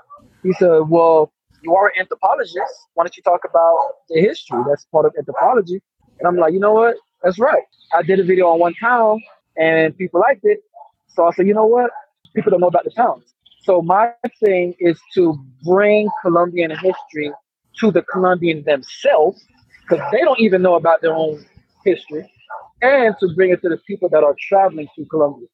He 0.42 0.52
said, 0.54 0.88
"Well, 0.88 1.32
you 1.62 1.74
are 1.74 1.86
an 1.88 1.92
anthropologist. 2.00 2.74
Why 2.94 3.04
don't 3.04 3.16
you 3.16 3.22
talk 3.22 3.42
about 3.48 3.78
the 4.08 4.20
history? 4.20 4.60
That's 4.68 4.84
part 4.86 5.06
of 5.06 5.14
anthropology." 5.18 5.80
And 6.18 6.28
I'm 6.28 6.36
like, 6.36 6.52
"You 6.52 6.60
know 6.60 6.72
what? 6.72 6.96
That's 7.22 7.38
right. 7.38 7.64
I 7.94 8.02
did 8.02 8.18
a 8.18 8.24
video 8.24 8.48
on 8.48 8.58
one 8.58 8.74
town, 8.80 9.20
and 9.56 9.96
people 9.96 10.20
liked 10.20 10.44
it. 10.44 10.62
So 11.08 11.26
I 11.26 11.32
said, 11.32 11.46
you 11.46 11.54
know 11.54 11.66
what? 11.66 11.90
People 12.34 12.50
don't 12.50 12.60
know 12.60 12.68
about 12.68 12.84
the 12.84 12.90
towns. 12.90 13.34
So 13.62 13.82
my 13.82 14.14
thing 14.38 14.74
is 14.78 14.98
to 15.14 15.38
bring 15.64 16.08
Colombian 16.22 16.70
history 16.70 17.32
to 17.80 17.90
the 17.90 18.02
Colombians 18.02 18.64
themselves, 18.64 19.44
because 19.82 20.02
they 20.12 20.20
don't 20.20 20.40
even 20.40 20.62
know 20.62 20.76
about 20.76 21.02
their 21.02 21.14
own 21.14 21.44
history, 21.84 22.32
and 22.80 23.14
to 23.20 23.28
bring 23.34 23.50
it 23.50 23.60
to 23.62 23.68
the 23.68 23.76
people 23.86 24.08
that 24.08 24.22
are 24.22 24.34
traveling 24.48 24.88
to 24.96 25.04
Colombia. 25.06 25.48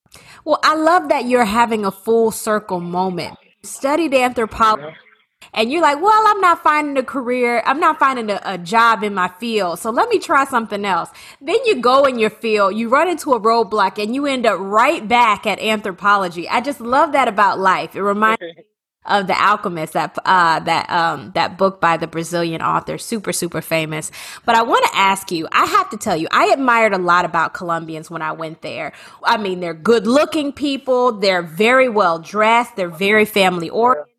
Well, 0.44 0.60
I 0.62 0.76
love 0.76 1.08
that 1.08 1.24
you're 1.24 1.44
having 1.44 1.84
a 1.84 1.90
full 1.90 2.30
circle 2.30 2.80
moment. 2.80 3.36
Studied 3.62 4.14
anthropology. 4.14 4.96
And 5.54 5.72
you're 5.72 5.82
like, 5.82 6.00
well, 6.00 6.22
I'm 6.26 6.40
not 6.40 6.62
finding 6.62 6.96
a 6.96 7.02
career. 7.02 7.62
I'm 7.64 7.80
not 7.80 7.98
finding 7.98 8.30
a, 8.30 8.40
a, 8.44 8.58
job 8.58 9.02
in 9.02 9.14
my 9.14 9.28
field. 9.28 9.78
So 9.78 9.90
let 9.90 10.08
me 10.08 10.18
try 10.18 10.44
something 10.44 10.84
else. 10.84 11.10
Then 11.40 11.58
you 11.64 11.80
go 11.80 12.04
in 12.04 12.18
your 12.18 12.30
field, 12.30 12.74
you 12.76 12.88
run 12.88 13.08
into 13.08 13.32
a 13.32 13.40
roadblock, 13.40 14.02
and 14.02 14.14
you 14.14 14.26
end 14.26 14.46
up 14.46 14.58
right 14.60 15.06
back 15.06 15.46
at 15.46 15.60
anthropology. 15.60 16.48
I 16.48 16.60
just 16.60 16.80
love 16.80 17.12
that 17.12 17.28
about 17.28 17.58
life. 17.58 17.94
It 17.94 18.02
reminds 18.02 18.40
me 18.40 18.54
of 19.06 19.26
The 19.26 19.40
Alchemist, 19.40 19.92
that 19.92 20.18
uh, 20.24 20.60
that 20.60 20.90
um, 20.90 21.30
that 21.34 21.56
book 21.56 21.80
by 21.80 21.96
the 21.96 22.06
Brazilian 22.06 22.60
author, 22.60 22.98
super 22.98 23.32
super 23.32 23.60
famous. 23.60 24.10
But 24.44 24.56
I 24.56 24.62
want 24.62 24.84
to 24.86 24.96
ask 24.96 25.30
you. 25.30 25.48
I 25.52 25.64
have 25.66 25.90
to 25.90 25.96
tell 25.96 26.16
you, 26.16 26.28
I 26.30 26.46
admired 26.46 26.92
a 26.92 26.98
lot 26.98 27.24
about 27.24 27.54
Colombians 27.54 28.10
when 28.10 28.22
I 28.22 28.32
went 28.32 28.62
there. 28.62 28.92
I 29.22 29.36
mean, 29.36 29.60
they're 29.60 29.74
good 29.74 30.06
looking 30.06 30.52
people. 30.52 31.12
They're 31.12 31.42
very 31.42 31.88
well 31.88 32.18
dressed. 32.18 32.76
They're 32.76 32.88
very 32.88 33.24
family 33.24 33.70
oriented. 33.70 34.15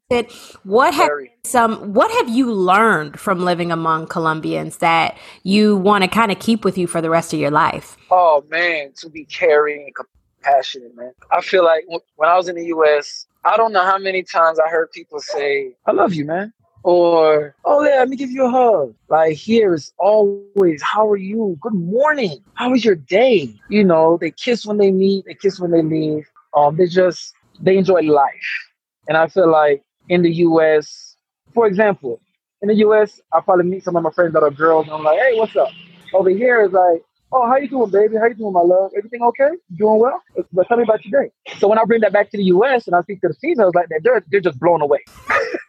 What 0.63 0.93
have 0.93 1.09
some 1.43 1.93
what 1.93 2.09
have 2.11 2.29
you 2.29 2.53
learned 2.53 3.19
from 3.19 3.43
living 3.43 3.73
among 3.73 4.07
Colombians 4.07 4.77
that 4.77 5.17
you 5.43 5.75
want 5.75 6.05
to 6.05 6.07
kind 6.07 6.31
of 6.31 6.39
keep 6.39 6.63
with 6.63 6.77
you 6.77 6.87
for 6.87 7.01
the 7.01 7.09
rest 7.09 7.33
of 7.33 7.41
your 7.41 7.51
life? 7.51 7.97
Oh 8.09 8.45
man, 8.49 8.93
to 8.99 9.09
be 9.09 9.25
caring 9.25 9.83
and 9.83 9.93
compassionate, 9.93 10.95
man. 10.95 11.11
I 11.33 11.41
feel 11.41 11.65
like 11.65 11.83
when 12.15 12.29
I 12.29 12.37
was 12.37 12.47
in 12.47 12.55
the 12.55 12.67
US, 12.67 13.27
I 13.43 13.57
don't 13.57 13.73
know 13.73 13.83
how 13.83 13.97
many 13.97 14.23
times 14.23 14.59
I 14.59 14.69
heard 14.69 14.89
people 14.91 15.19
say, 15.19 15.73
"I 15.85 15.91
love 15.91 16.13
you, 16.13 16.23
man." 16.23 16.53
Or, 16.83 17.53
oh 17.65 17.83
yeah, 17.83 17.97
let 17.97 18.07
me 18.07 18.15
give 18.15 18.31
you 18.31 18.45
a 18.45 18.49
hug. 18.49 18.95
Like 19.09 19.33
here 19.33 19.73
is 19.73 19.91
always, 19.97 20.81
how 20.81 21.09
are 21.09 21.17
you? 21.17 21.57
Good 21.59 21.73
morning. 21.73 22.41
How 22.53 22.69
was 22.69 22.85
your 22.85 22.95
day? 22.95 23.53
You 23.67 23.83
know, 23.83 24.17
they 24.21 24.31
kiss 24.31 24.65
when 24.65 24.77
they 24.77 24.91
meet, 24.91 25.25
they 25.25 25.33
kiss 25.33 25.59
when 25.59 25.71
they 25.71 25.81
leave. 25.81 26.29
Um, 26.55 26.77
they 26.77 26.85
just 26.85 27.33
they 27.59 27.75
enjoy 27.77 28.03
life. 28.03 28.63
And 29.09 29.17
I 29.17 29.27
feel 29.27 29.51
like 29.51 29.83
in 30.09 30.21
the 30.21 30.31
US. 30.31 31.15
For 31.53 31.67
example, 31.67 32.21
in 32.61 32.69
the 32.69 32.75
US, 32.75 33.21
I 33.33 33.41
probably 33.41 33.65
meet 33.65 33.83
some 33.83 33.95
of 33.95 34.03
my 34.03 34.11
friends 34.11 34.33
that 34.33 34.43
are 34.43 34.51
girls, 34.51 34.85
and 34.85 34.95
I'm 34.95 35.03
like, 35.03 35.19
"Hey, 35.19 35.37
what's 35.37 35.55
up?" 35.55 35.69
Over 36.13 36.29
here 36.29 36.63
is 36.63 36.71
like, 36.71 37.03
"Oh, 37.31 37.47
how 37.47 37.57
you 37.57 37.67
doing, 37.67 37.91
baby? 37.91 38.17
How 38.17 38.27
you 38.27 38.33
doing, 38.33 38.53
my 38.53 38.61
love? 38.61 38.91
Everything 38.97 39.21
okay? 39.23 39.49
Doing 39.77 39.99
well? 39.99 40.21
But 40.53 40.67
tell 40.67 40.77
me 40.77 40.83
about 40.83 41.03
your 41.05 41.23
day." 41.23 41.31
So 41.59 41.67
when 41.67 41.77
I 41.77 41.83
bring 41.85 42.01
that 42.01 42.13
back 42.13 42.29
to 42.31 42.37
the 42.37 42.45
US 42.45 42.87
and 42.87 42.95
I 42.95 43.01
speak 43.01 43.21
to 43.21 43.27
the 43.27 43.35
females 43.35 43.75
like 43.75 43.89
that, 43.89 44.01
they're 44.03 44.23
they're 44.29 44.41
just 44.41 44.59
blown 44.59 44.81
away. 44.81 44.99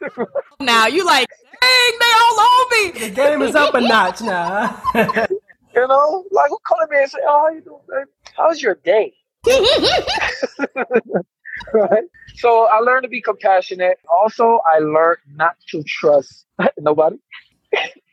now 0.61 0.87
you 0.87 1.05
like, 1.05 1.29
dang, 1.61 1.98
they 2.01 2.12
all 2.20 2.37
owe 2.38 2.68
me. 2.70 2.90
The 3.01 3.11
game 3.11 3.42
is 3.42 3.55
up 3.55 3.74
a 3.74 3.81
notch 3.81 4.20
now. 4.22 4.81
you 4.94 5.87
know, 5.87 6.24
like 6.31 6.51
who 6.51 6.59
calling 6.66 6.88
me 6.90 6.98
and 7.03 7.11
say, 7.11 7.18
"Oh, 7.27 7.40
how 7.46 7.51
you 7.51 7.61
doing, 7.61 7.81
baby? 7.88 8.11
How's 8.37 8.62
your 8.62 8.77
day?" 8.77 9.12
right? 11.73 12.05
So 12.37 12.68
I 12.73 12.79
learned 12.81 13.03
to 13.05 13.09
be 13.09 13.21
compassionate. 13.21 13.99
Also, 14.11 14.61
I 14.73 14.79
learned 14.79 15.18
not 15.35 15.57
to 15.71 15.83
trust 15.85 16.47
nobody. 16.79 17.16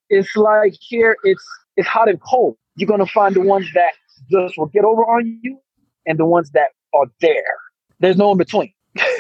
it's 0.10 0.36
like 0.36 0.74
here, 0.80 1.18
it's 1.24 1.46
it's 1.78 1.88
hot 1.88 2.10
and 2.10 2.22
cold. 2.22 2.58
You're 2.76 2.88
gonna 2.88 3.06
find 3.06 3.36
the 3.36 3.42
ones 3.42 3.68
that 3.74 3.94
just 4.32 4.58
will 4.58 4.68
get 4.68 4.84
over 4.84 5.04
on 5.04 5.40
you, 5.42 5.60
and 6.06 6.18
the 6.18 6.26
ones 6.26 6.52
that 6.52 6.70
are 6.94 7.06
there. 7.22 7.58
There's 8.00 8.18
no 8.18 8.32
in 8.32 8.38
between. 8.38 8.74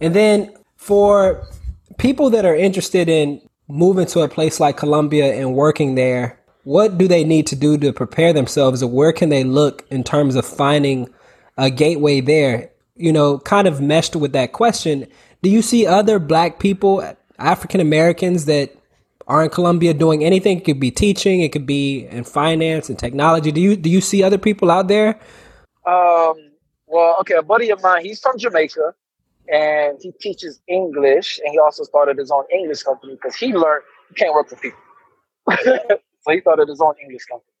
and 0.00 0.14
then 0.14 0.54
for 0.76 1.46
people 1.98 2.30
that 2.30 2.44
are 2.44 2.54
interested 2.54 3.08
in 3.08 3.40
moving 3.68 4.06
to 4.06 4.20
a 4.20 4.28
place 4.28 4.60
like 4.60 4.76
Colombia 4.76 5.34
and 5.34 5.54
working 5.54 5.94
there, 5.94 6.38
what 6.64 6.98
do 6.98 7.08
they 7.08 7.24
need 7.24 7.46
to 7.48 7.56
do 7.56 7.76
to 7.78 7.92
prepare 7.92 8.32
themselves, 8.32 8.82
or 8.82 8.90
where 8.90 9.12
can 9.12 9.28
they 9.28 9.44
look 9.44 9.84
in 9.90 10.04
terms 10.04 10.36
of 10.36 10.46
finding 10.46 11.08
a 11.56 11.70
gateway 11.70 12.20
there? 12.20 12.71
You 13.02 13.12
know, 13.12 13.38
kind 13.40 13.66
of 13.66 13.80
meshed 13.80 14.16
with 14.16 14.32
that 14.32 14.52
question. 14.52 15.06
Do 15.42 15.50
you 15.50 15.62
see 15.62 15.86
other 15.86 16.18
black 16.18 16.58
people, 16.58 17.02
African 17.38 17.80
Americans 17.80 18.44
that 18.44 18.74
are 19.26 19.42
in 19.42 19.50
Colombia 19.50 19.92
doing 19.92 20.24
anything? 20.24 20.58
It 20.58 20.64
could 20.64 20.80
be 20.80 20.90
teaching, 20.90 21.40
it 21.40 21.52
could 21.52 21.66
be 21.66 22.06
in 22.06 22.24
finance 22.24 22.88
and 22.88 22.98
technology. 22.98 23.50
Do 23.50 23.60
you 23.60 23.76
do 23.76 23.90
you 23.90 24.00
see 24.00 24.22
other 24.22 24.38
people 24.38 24.70
out 24.70 24.88
there? 24.88 25.18
Um, 25.84 26.34
well, 26.86 27.16
okay, 27.20 27.34
a 27.34 27.42
buddy 27.42 27.70
of 27.70 27.82
mine, 27.82 28.04
he's 28.04 28.20
from 28.20 28.38
Jamaica 28.38 28.94
and 29.48 29.98
he 30.00 30.12
teaches 30.20 30.60
English 30.68 31.40
and 31.44 31.50
he 31.52 31.58
also 31.58 31.82
started 31.82 32.18
his 32.18 32.30
own 32.30 32.44
English 32.52 32.82
company 32.82 33.14
because 33.14 33.34
he 33.34 33.52
learned 33.52 33.82
you 34.10 34.14
can't 34.14 34.34
work 34.34 34.48
for 34.48 34.56
people. 34.56 34.78
so 36.20 36.30
he 36.30 36.40
started 36.40 36.68
his 36.68 36.80
own 36.80 36.94
English 37.02 37.24
company. 37.24 37.52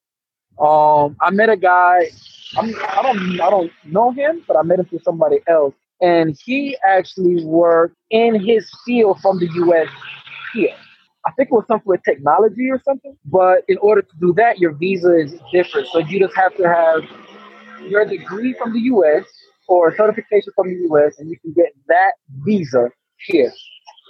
Um, 0.60 1.16
I 1.20 1.30
met 1.30 1.48
a 1.48 1.56
guy. 1.56 2.10
I'm, 2.56 2.74
I 2.88 3.02
don't 3.02 3.40
I 3.40 3.50
don't 3.50 3.72
know 3.84 4.10
him, 4.12 4.42
but 4.46 4.56
I 4.56 4.62
met 4.62 4.78
him 4.78 4.86
through 4.86 5.00
somebody 5.04 5.38
else, 5.48 5.74
and 6.00 6.36
he 6.44 6.76
actually 6.86 7.44
worked 7.44 7.96
in 8.10 8.38
his 8.44 8.70
field 8.84 9.20
from 9.20 9.38
the 9.38 9.48
U.S. 9.54 9.88
here. 10.52 10.74
I 11.26 11.30
think 11.32 11.48
it 11.50 11.54
was 11.54 11.64
something 11.68 11.86
with 11.86 12.02
technology 12.04 12.68
or 12.70 12.80
something. 12.84 13.16
But 13.24 13.64
in 13.68 13.78
order 13.78 14.02
to 14.02 14.16
do 14.20 14.34
that, 14.34 14.58
your 14.58 14.72
visa 14.72 15.14
is 15.16 15.34
different. 15.52 15.88
So 15.88 16.00
you 16.00 16.18
just 16.18 16.36
have 16.36 16.56
to 16.56 16.64
have 16.64 17.02
your 17.88 18.04
degree 18.04 18.54
from 18.54 18.72
the 18.72 18.80
U.S. 18.80 19.24
or 19.68 19.96
certification 19.96 20.52
from 20.54 20.68
the 20.68 20.76
U.S. 20.88 21.18
and 21.18 21.30
you 21.30 21.38
can 21.40 21.52
get 21.54 21.72
that 21.88 22.12
visa 22.44 22.90
here, 23.26 23.52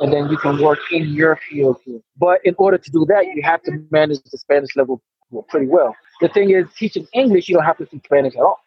and 0.00 0.12
then 0.12 0.28
you 0.30 0.38
can 0.38 0.60
work 0.60 0.80
in 0.90 1.04
your 1.10 1.38
field 1.48 1.76
here. 1.84 2.00
But 2.16 2.40
in 2.44 2.54
order 2.58 2.78
to 2.78 2.90
do 2.90 3.04
that, 3.06 3.26
you 3.26 3.42
have 3.42 3.62
to 3.64 3.72
manage 3.90 4.18
the 4.32 4.38
Spanish 4.38 4.74
level 4.74 5.00
pretty 5.48 5.66
well. 5.66 5.94
The 6.22 6.28
thing 6.28 6.50
is, 6.50 6.66
teaching 6.78 7.06
English, 7.12 7.48
you 7.48 7.56
don't 7.56 7.64
have 7.64 7.78
to 7.78 7.86
speak 7.86 8.04
Spanish 8.04 8.34
at 8.36 8.42
all, 8.42 8.60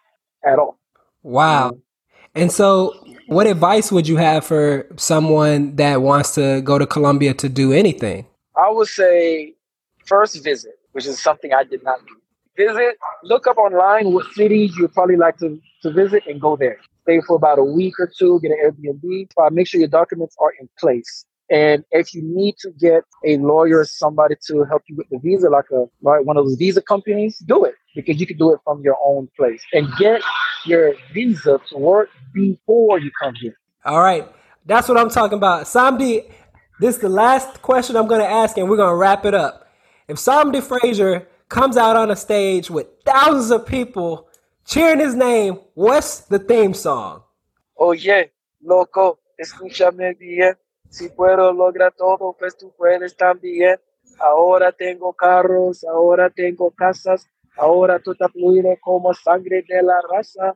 at 0.46 0.60
all. 0.60 0.78
Wow. 1.24 1.78
And 2.36 2.52
so, 2.52 2.94
what 3.28 3.48
advice 3.48 3.94
would 3.94 4.10
you 4.10 4.18
have 4.18 4.46
for 4.46 4.86
someone 4.98 5.78
that 5.78 6.02
wants 6.02 6.36
to 6.36 6.60
go 6.62 6.78
to 6.78 6.86
Colombia 6.86 7.34
to 7.36 7.48
do 7.48 7.72
anything? 7.72 8.28
I 8.58 8.70
would 8.70 8.90
say 8.90 9.56
first 10.06 10.44
visit, 10.44 10.74
which 10.92 11.06
is 11.06 11.22
something 11.22 11.54
I 11.54 11.64
did 11.64 11.82
not 11.84 12.00
do. 12.06 12.16
Visit, 12.58 12.98
look 13.24 13.48
up 13.48 13.58
online 13.58 14.12
what 14.12 14.26
cities 14.34 14.76
you'd 14.78 14.94
probably 14.94 15.16
like 15.16 15.38
to, 15.38 15.60
to 15.84 15.92
visit 15.92 16.24
and 16.28 16.42
go 16.42 16.58
there. 16.58 16.78
Stay 17.04 17.22
for 17.22 17.38
about 17.38 17.58
a 17.58 17.64
week 17.64 18.00
or 18.00 18.12
two, 18.18 18.40
get 18.42 18.52
an 18.52 18.58
Airbnb. 18.66 19.30
Uh, 19.38 19.50
make 19.50 19.68
sure 19.68 19.80
your 19.80 19.90
documents 19.90 20.36
are 20.40 20.52
in 20.60 20.68
place. 20.78 21.26
And 21.50 21.84
if 21.92 22.14
you 22.14 22.22
need 22.24 22.56
to 22.60 22.72
get 22.72 23.04
a 23.24 23.38
lawyer 23.38 23.80
or 23.80 23.86
somebody 23.86 24.36
to 24.48 24.64
help 24.64 24.82
you 24.88 24.96
with 24.96 25.08
the 25.10 25.20
visa, 25.20 25.50
like 25.50 25.70
a 25.72 25.86
like 26.02 26.26
one 26.26 26.38
of 26.38 26.46
those 26.46 26.56
visa 26.56 26.82
companies, 26.82 27.38
do 27.40 27.66
it 27.66 27.76
because 27.96 28.20
you 28.20 28.26
can 28.26 28.38
do 28.38 28.52
it 28.52 28.60
from 28.64 28.82
your 28.82 28.98
own 29.04 29.30
place 29.38 29.64
and 29.74 29.88
get 30.00 30.22
your 30.66 30.96
visa 31.14 31.60
to 31.70 31.78
work 31.78 32.10
before 32.34 33.00
you 33.00 33.12
come 33.22 33.36
here. 33.36 33.58
All 33.86 34.02
right. 34.02 34.28
That's 34.66 34.90
what 34.90 34.98
I'm 34.98 35.10
talking 35.10 35.38
about. 35.38 35.66
Samdi, 35.66 36.32
this 36.80 36.96
is 36.96 37.02
the 37.02 37.10
last 37.10 37.62
question 37.62 37.96
I'm 37.96 38.08
going 38.08 38.22
to 38.22 38.28
ask, 38.28 38.58
and 38.58 38.68
we're 38.68 38.78
going 38.78 38.90
to 38.90 38.96
wrap 38.96 39.26
it 39.26 39.36
up. 39.36 39.70
If 40.08 40.18
Samdi 40.18 40.62
Fraser 40.64 41.28
comes 41.50 41.78
out 41.78 41.96
on 41.96 42.10
a 42.10 42.16
stage 42.16 42.72
with 42.72 42.88
thousands 43.06 43.52
of 43.52 43.68
people 43.68 44.28
cheering 44.66 45.00
his 45.00 45.14
name, 45.14 45.60
what's 45.76 46.22
the 46.22 46.40
theme 46.40 46.74
song? 46.74 47.22
Oh, 47.78 47.90
Oye, 47.90 48.32
loco, 48.64 49.20
escúchame 49.40 50.18
bien. 50.18 50.56
Si 50.96 51.10
puedo 51.10 51.52
lograr 51.52 51.92
todo, 51.92 52.34
pues 52.40 52.56
tú 52.58 52.74
puedes 52.78 53.18
también. 53.18 53.78
Ahora 54.18 54.72
tengo 54.72 55.12
carros, 55.12 55.84
ahora 55.84 56.30
tengo 56.30 56.72
casas, 56.72 57.28
ahora 57.58 58.00
tú 58.00 58.16
te 58.16 58.26
fluye 58.30 58.80
como 58.82 59.14
sangre 59.14 59.66
de 59.68 59.84
la 59.84 60.00
raza. 60.10 60.56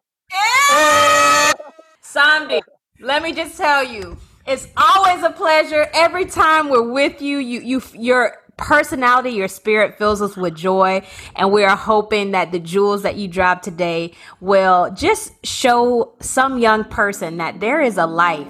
Samdi, 2.02 2.62
let 3.02 3.22
me 3.22 3.34
just 3.34 3.58
tell 3.58 3.84
you, 3.84 4.16
it's 4.48 4.70
always 4.78 5.22
a 5.24 5.30
pleasure. 5.30 5.90
Every 5.94 6.24
time 6.24 6.70
we're 6.70 6.90
with 6.90 7.22
you, 7.22 7.40
you, 7.40 7.60
you, 7.60 7.82
your 7.94 8.38
personality, 8.56 9.32
your 9.32 9.50
spirit 9.50 9.98
fills 9.98 10.22
us 10.22 10.38
with 10.38 10.56
joy. 10.56 11.02
And 11.36 11.52
we 11.52 11.66
are 11.66 11.76
hoping 11.76 12.32
that 12.32 12.54
the 12.54 12.60
jewels 12.60 13.04
that 13.04 13.18
you 13.18 13.28
drop 13.28 13.62
today 13.62 14.14
will 14.40 14.90
just 14.92 15.34
show 15.46 16.14
some 16.22 16.60
young 16.60 16.86
person 16.86 17.36
that 17.38 17.60
there 17.60 17.82
is 17.82 17.98
a 17.98 18.06
life 18.06 18.48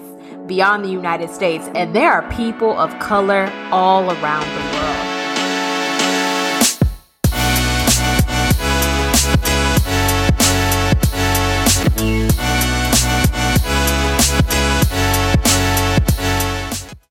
beyond 0.49 0.83
the 0.83 0.89
United 0.89 1.29
States 1.29 1.69
and 1.75 1.95
there 1.95 2.11
are 2.11 2.29
people 2.31 2.77
of 2.77 2.97
color 2.99 3.49
all 3.71 4.11
around 4.11 4.45
the 4.45 4.77
world. 4.77 5.08